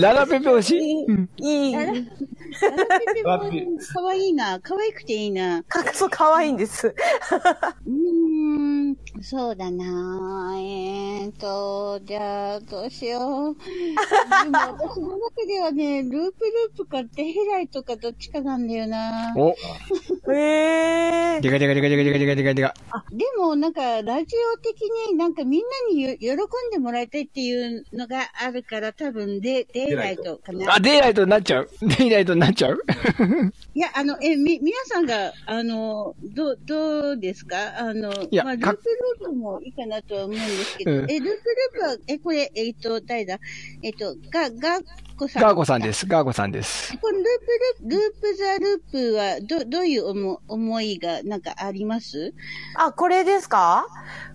[0.00, 0.76] ララペペ推し？
[1.36, 2.08] いい、いい。
[2.62, 4.60] ララペペもかわいいな。
[4.60, 5.62] かわいくていいな。
[5.64, 6.88] かそう、可愛いんです。
[6.88, 13.56] うーん、そうだなえーと、じゃあ、どうしよう。
[14.44, 19.34] でも 私の中ではね、ループループかデイライトかどっちかなんだよな。
[19.36, 19.54] お、
[20.32, 21.40] へえ。
[21.40, 22.74] でかでかでかでかでかでかでかでか。
[23.12, 30.74] でも、なんか、ラジオ的になんかみんなによ喜んでもらいたいっていうのがあるから、多分デ、デイライトかな。
[30.74, 31.68] あ、デイライトになっちゃう？
[31.98, 32.78] デイライトになっちゃう？
[33.74, 37.78] いや、あの、え、み、皆さんが、あの、どう、どうですか？
[37.78, 38.84] あの、やまあ、ルーかプ
[39.20, 41.38] ループもいいかなとは思うんですけど、うんえ、ループルー
[41.74, 43.38] プは、え、これ、えっ、と、誰だ？
[43.82, 44.80] えっ、と、が、が
[45.16, 45.42] っこさん。
[45.42, 46.06] ガーゴさんです。
[46.06, 46.96] ガーゴさんです。
[46.98, 47.24] このルー
[47.80, 52.34] プル、ループザループは、ど、どういう思思いが、なんかあります？
[52.76, 53.86] あ、これですか？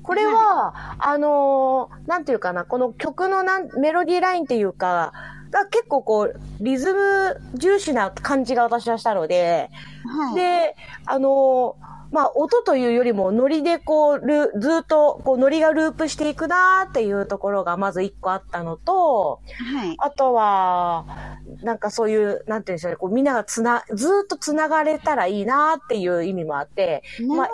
[0.02, 5.14] これは、あのーなんていうかな、この曲のなんメロディーラインっていうか、
[5.52, 9.70] が結構こう、リズム重視な感じが私はしたので、
[10.06, 10.36] はい。
[10.36, 10.76] で、
[11.06, 19.40] あのーまあ、音というよりも、ノリでこう、ルずっと、こう、ノリがループしていくなーっていうところがまず一個あったのと、
[19.74, 19.96] はい。
[19.98, 21.06] あとは、
[21.64, 27.04] なんかそういう、なんていうんでしょうね、こうみんながつな、ずーっとつながれたらいいなっていう意味もあって。
[27.28, 27.50] まあ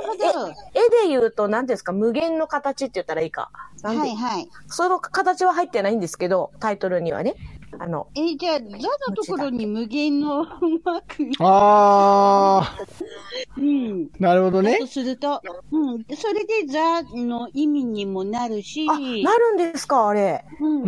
[0.74, 3.52] 絵で言うと、なんていうんですか、無限の形って言ったらいいか。
[3.84, 4.50] はいはい。
[4.68, 7.36] その形は入ってないんですけど、タイトルにはね。
[7.80, 8.66] あの、え、じゃあ、ザ
[9.10, 10.46] のところに無限の
[10.84, 11.32] マーク。
[11.40, 12.78] あ
[13.58, 13.64] うん。
[13.64, 14.88] ー、なるほどねと。
[14.88, 15.42] すると、
[15.72, 16.06] うん。
[16.16, 20.46] それでザの意味にもなるし、あ、なるんですか、あれ。
[20.60, 20.84] うん。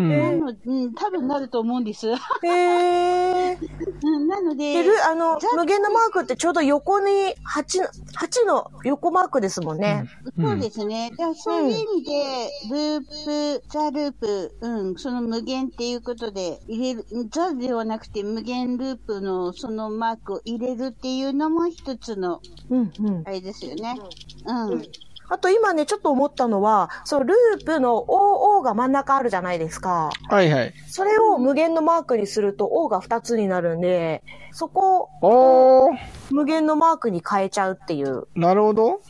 [0.66, 2.08] うん多分なると思うんです。
[2.10, 3.58] へー。
[4.04, 7.12] うん、なので、で、ルあのザ、無限のマークってちょうど横に
[7.56, 10.06] 8の、8の横マークですもんね。
[10.40, 11.12] そうですね。
[11.18, 23.24] だそういう意味で、ループ、ザループ、うん、その無限っていうことで入れる、ザではなくて無限ループのそのマークを入れるっていうのも一つの、うん、うん。
[23.26, 23.98] あれですよね。
[24.46, 24.84] うん。
[25.32, 30.12] あと今ね、ちょっと思ったのは、そう、ループの OO が真ん中あるじゃないですか。
[30.28, 30.74] はいはい。
[30.88, 35.98] それを無限のマークにすると O が2つになるんで、そこをおー、
[36.32, 38.28] 無限のマークに変えちゃうっていう。
[38.36, 39.02] なるほど。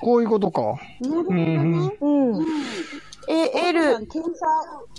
[0.00, 0.62] こういうことか。
[1.00, 1.96] なるほどうんね。
[2.00, 2.08] う
[2.42, 2.46] ん。
[3.28, 4.06] え、L。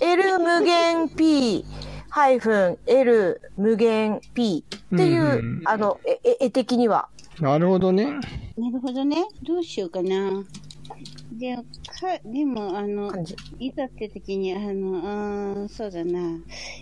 [0.01, 1.65] L 無限 P、
[2.09, 4.63] ハイフン L 無限 P
[4.93, 7.09] っていう、うんあの、え、え絵的には。
[7.39, 8.05] なるほどね。
[8.57, 9.25] なるほどね。
[9.43, 10.43] どうしようかな。
[11.37, 11.61] で、か、
[12.25, 13.13] でも、あの。
[13.59, 16.19] いざって時に、あの、あーそうだな。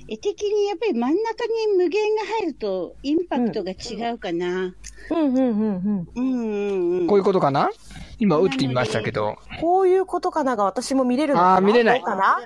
[0.07, 4.73] 絵的にやっぱり真ん中に無限が入ると、インパクトが違うかな。
[5.11, 6.07] うん、うん、うん、うん。
[6.15, 7.07] うん、うん、うん。
[7.07, 7.69] こういうことかな？
[8.17, 9.35] 今打ってみましたけど。
[9.59, 11.55] こういうことかなが私も見れるのかな？
[11.57, 12.37] あー見れないどうかな？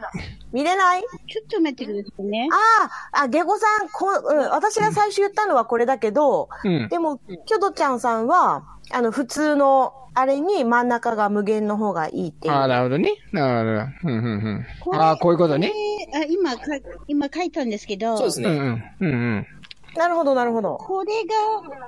[0.52, 1.04] 見れない？
[1.28, 2.50] ちょっと待ってくださいね。
[2.52, 6.90] ああ、あ、ゲゴさん、こう、うん、私が最初言ったのはこれだけど、うん。
[6.90, 12.54] でも、キョドちゃんさんは、あの、普通の、あれに真ん中が無限の方がいいっていう。
[12.54, 13.14] ああ、なるほどね。
[13.32, 14.14] なるほど。
[14.14, 15.00] うん、うん、うん。
[15.00, 15.72] ああ、こういうことね。
[16.16, 16.64] あ、今か、
[17.08, 18.50] 今書いたんですけど、うん、そうですね。
[18.50, 19.48] うん、うん、うん。
[19.96, 20.78] なるほど、なるほど。
[20.78, 21.36] これが、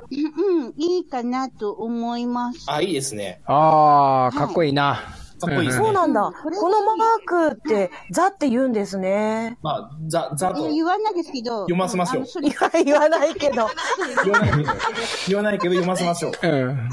[0.10, 2.66] うん、うんいいかなと思います。
[2.68, 3.42] あ、いいですね。
[3.46, 5.00] ああ、かっこいいな。
[5.42, 6.32] かっこいいですねそうなんだ。
[6.32, 9.58] このマークって、ザって言うんですね。
[9.62, 13.68] まあ、ザ、ザと言わないですけど、読ませましょう言わないけど。
[14.24, 14.64] 言わないけど、
[15.28, 16.32] 言わないけど読ませましょう。
[16.44, 16.90] うん。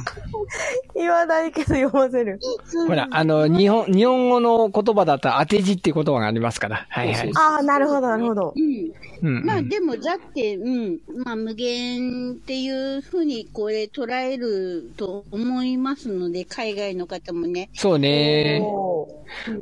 [0.94, 2.40] 言わないけど読ませる。
[2.86, 6.86] ほら、あの、日本、日本語の言葉だったら当て字っていう言葉がありますから。
[6.88, 7.32] はいはい。
[7.34, 8.54] ああ、なるほど、なるほど。
[8.56, 8.92] うん。
[9.22, 9.44] うん、うん。
[9.44, 17.70] まあでも、ザって、うん、まあ無限っていうふうにこれ捉えると思いますので、海外の方もね。
[17.74, 18.37] そうね。
[18.62, 19.08] お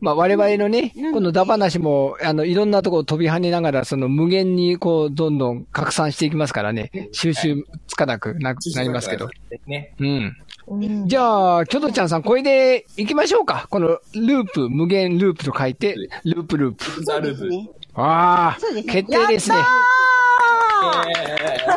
[0.00, 9.28] まあ我々のねうん、このダ話も、あの、いろんなところ飛び跳ねながら、その無限にこう、どんどん拡散していきますからね、収集つかなくななりますけど。。
[9.66, 9.94] ね。
[9.98, 10.36] うん。
[10.68, 13.66] うんじゃあ、キョドちゃんさん、これで行きましょうか。
[13.70, 17.04] このループ、無限ループと書いて、ループループ。
[17.04, 17.48] ザループ。
[17.48, 17.70] ね。
[17.94, 19.56] ああそうです、ね決定ですね。
[19.56, 19.66] やっ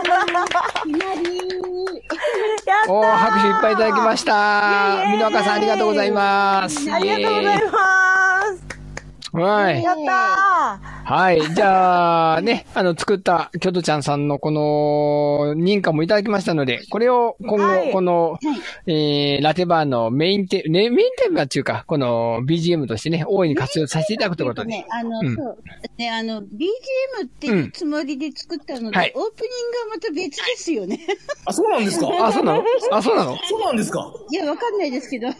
[0.03, 1.35] たー
[2.87, 5.03] おー、拍手いっぱいいただきました。
[5.11, 6.91] 美濃岡さん、ありがとうございます。
[6.91, 8.57] ありがとうございます。
[9.31, 9.37] す。
[9.37, 9.83] はい。
[9.83, 11.41] やったはい。
[11.55, 18.37] じゃあ、ね、あの、作った、キョドちゃんさんのこの、認可もいただきましたので、これを今後、はいこの、は
[18.85, 18.91] い。
[19.35, 24.67] えー、ラテバーのメインテ、ね、メインテーマっていうか、この BGM としてね、大いに活用させていただくということで。
[24.69, 25.57] ね、あの、うんそう。
[25.97, 26.45] ね、あの、BGM
[27.25, 30.99] っていうつもりで作ったので、はいオープニングはまた別ですよね。
[31.45, 32.07] あ、そうなんですか？
[32.27, 32.63] あ、そうなの？
[32.91, 33.35] あ、そうなの？
[33.49, 34.13] そうなんですか？
[34.31, 35.27] いや、わかんないですけど。
[35.29, 35.31] い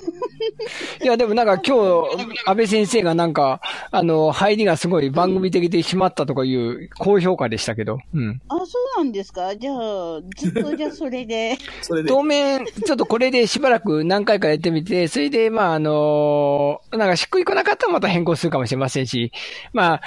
[1.04, 3.62] や、でもなんか今日、安倍先生がなんか、
[3.92, 8.00] あの、入りがすごい番組的でしまったとかいう高評価でしたけど。
[8.14, 8.42] うん。
[8.48, 8.64] あ、そ
[8.98, 9.56] うなんですか？
[9.58, 11.58] じゃあ、ずっとじゃあそれで。
[11.82, 12.08] それで。
[12.08, 19.32] 当面、ちょっとこれでしばらく何回かやってみて、それで、まあ、あのなんかしっくりこなかったらまた変更するかもしれませんし、
[19.74, 20.02] まあ、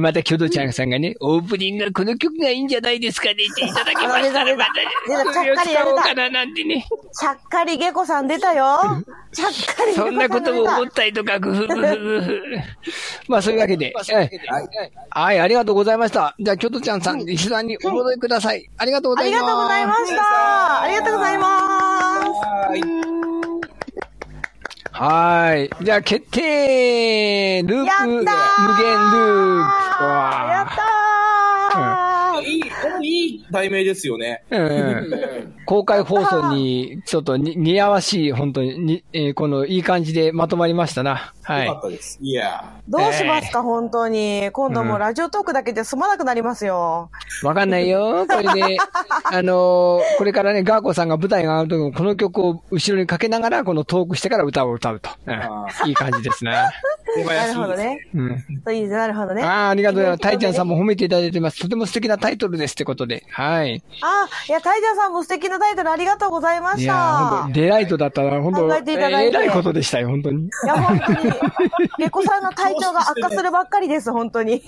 [0.00, 4.72] また、キョドちゃんさんがね、オープニングがこの曲がいいんじゃないですかね っていただきましたら、また、
[5.06, 6.86] それをちゃっかりやれた使おうかななんてね。
[7.12, 8.78] ちゃっかりゲコさん出たよ。
[9.32, 12.42] ちゃっかりゲコさそんなことも思出ったりとか、ぐふぐふぐふ。
[13.28, 14.30] まあ、そういうわけで、はい。
[15.10, 16.34] はい、ありがとうございました。
[16.40, 18.66] じゃあ、キョドちゃんさん、石段にお戻りください。
[18.78, 19.50] ありがとうごたありざいます。
[19.50, 20.82] がとうございました。
[20.82, 21.44] ありがとうございま
[22.20, 22.26] す。
[22.68, 23.12] はい。
[24.92, 25.70] はい。
[25.84, 29.81] じゃあ、決定ループ、無限ループ。
[29.92, 34.42] やったーわやったーいい、このいいい題名ですよね。
[34.50, 35.54] うんうん。
[35.66, 41.32] 公開放送に、ちょっとに似合わしい、本当に、にえーこの、いい感じでまとまりましたな。
[41.44, 41.78] はいよか。
[41.80, 42.18] ったです。
[42.20, 44.50] いやどうしますか、本当に。
[44.52, 47.10] 今度もうラジオトークだけで済まなくなりますよ。
[47.42, 48.26] わかんないよ。
[48.26, 48.76] これで、
[49.30, 55.10] あのーこれからね、ガーコさんが舞台が上がるときも、この曲を後ろにかけながら、このトークしてから歌を歌うと。
[55.26, 56.54] うんあいい感じですね。
[57.14, 57.76] 手なるほど。
[57.76, 58.08] ね。
[58.14, 58.44] うん。
[58.64, 59.42] そういいですなるほどね。
[59.42, 60.20] ああ、ありがとうございます。
[60.22, 60.72] タイちゃんさんも。
[60.72, 61.60] も褒めていただいてます。
[61.60, 63.24] とても素敵なタイトルですってことで。
[63.30, 63.82] はい。
[64.02, 67.60] あ、いや、タイジャーさんも素敵なタイトルありがとうございましいやー、た本当。
[67.60, 70.44] デライトだったら、本当考えていただいてえらいことでしたよ、本当に。
[70.44, 71.18] いや、本当に。
[71.98, 74.62] ゲコさんの体調が悪化するばっかりです、本当に。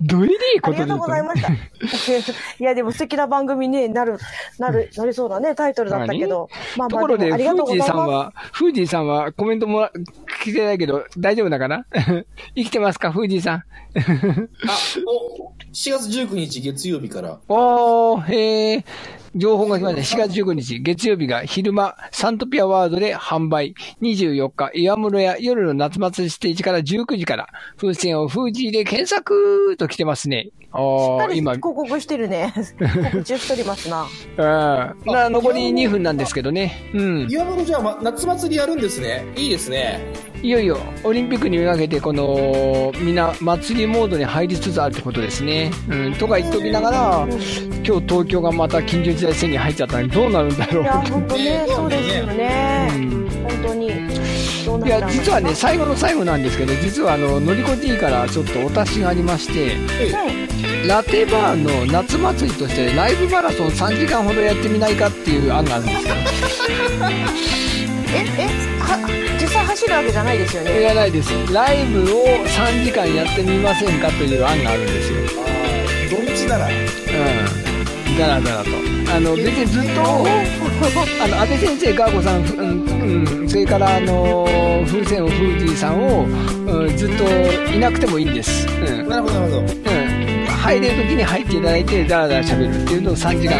[0.00, 1.52] どういういいありがことでとうございました。
[1.52, 1.56] い
[2.58, 4.18] や、でも素敵な番組になる、
[4.58, 6.48] なる、なりそうだね、タイトルだったけど。
[6.76, 7.86] まあまあ、ところで、もありがとうフージー。
[7.86, 9.90] さんは、フージーさんはコメントもら
[10.42, 11.86] 聞きてないけど、大丈夫だかな？
[12.54, 13.64] 生きてますか、富士さん？
[13.98, 18.84] あ、お、4月19日月曜日から、おー、へー。
[19.34, 20.22] 情報が来ました。
[20.22, 23.74] 4月19日、月曜日が昼間、サントピアワードで販売。
[24.00, 30.44] 24日、岩室屋夜の夏祭りステージから19時から、風船をフージーで検索と来てますね。
[30.44, 32.54] しっおー、かり今、広告してるね。
[33.10, 34.06] 告知しておりますな。
[34.36, 35.12] うん。
[35.12, 36.88] な、残り2分なんですけどね。
[36.94, 37.26] うん。
[37.28, 39.24] 岩本じゃあ、ま、夏祭りやるんですね。
[39.34, 40.33] いいですね。
[40.44, 45.70] いよいよ、オリンピックにめがけて、この、みんな祭りモードに入りつつあるってことですね。
[45.88, 46.14] うん。
[46.16, 51.12] とか言っておきながら、今日東京がまた緊急事態宣言入っちゃったらどうなるんだろいうや、と。
[51.12, 52.88] 本当ね、そうですよね。
[52.94, 53.88] うん本当に。
[54.66, 59.76] どうないや、実はね、最後の最後なんですけど、実はあの、のりこ D からちょっとお達しがありまして、
[60.86, 66.14] ラテバーの夏祭りとしてライブマラソン3時間ほどやってみないかっていう案があるんですよ。
[68.14, 68.46] え、え、
[68.78, 68.96] は、
[69.40, 70.80] 実際走るわけじゃないですよね？
[70.80, 71.30] いやないです。
[71.52, 75.18] ライブを3時間やってみませんかという案があるんですよ。
[76.10, 78.18] 土日なら、うん。
[78.18, 78.70] だらだらと。
[79.14, 80.00] あの、別にずっと、
[81.22, 82.84] あの、安倍先生、ガーゴさん、うん、
[83.40, 84.46] うん、それから、あの、
[84.86, 87.24] 風船をフージーさんを、うん、ずっと
[87.72, 88.66] いなくてもいいんです。
[88.68, 89.08] うん。
[89.08, 89.60] なるほど、なるほど。
[89.60, 90.46] うん。
[90.46, 93.56] 入れる時に入っていただいて、だらだら喋るっていうのを3時間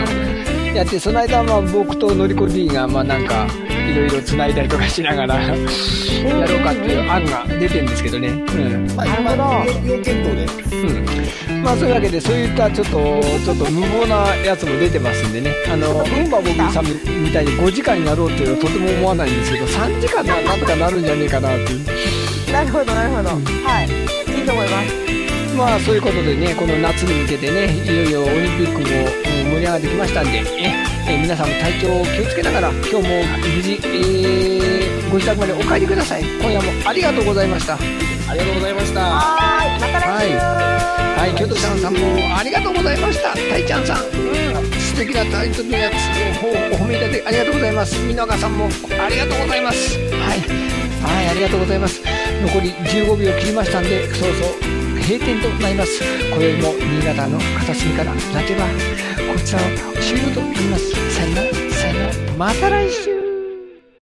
[0.75, 3.47] やって、その間はまあ僕とのりこ D が、まあなんか、
[3.91, 8.28] いろいろ繋いだりとかしながら、やろうかっていう案が出てるんですけどね。
[8.28, 8.97] うん。
[8.97, 10.76] まあ、なるほど今、要検討で。
[10.76, 11.62] うん。
[11.62, 12.93] まあそういうわけで、そういったちょっと、
[13.45, 15.55] ちょっと無謀なやつも出てますんでね。
[15.72, 22.53] あの、うんばボビーさんみたいに5時間やろうっていうのはとても思わないんですけど、3時間ならなんとかなるんじゃねえかなっていう。
[22.53, 23.28] なるほど、なるほど。
[23.30, 23.89] はい。
[24.39, 25.05] いいと思います。
[25.57, 28.87] まあそういうことでね、この夏に向けてね、いよいよオリンピックも
[29.45, 34.55] うん盛り上がってきましたんで、ええ皆さんも体調を気をつけながら、今日も無事、えー
[35.15, 36.25] ご自宅までお帰りください。
[36.25, 37.75] 今夜もありがとうございました。
[37.75, 39.01] ありがとうございました。
[39.01, 39.81] はーい。
[39.81, 40.35] また来週。
[40.35, 42.01] はい、京都ちゃんさんも
[42.37, 43.33] ありがとうございました。
[43.33, 45.95] たいちゃんさん、うん、素敵なタイトルのやつ
[46.43, 48.09] をお褒めいただきありがとうございます。
[48.09, 49.97] 美濃さんもありがとうございます。
[49.99, 50.41] はい、
[51.01, 52.03] はい、ありがとうございます。
[52.43, 54.84] 残り15秒切りましたんで、そうそう。
[55.07, 56.03] 閉店となります。
[56.03, 59.63] 今宵も新潟の片隅からラテバー、こちらを
[60.01, 60.91] 終了となります。
[61.15, 63.24] さよなら、さよなら、また来週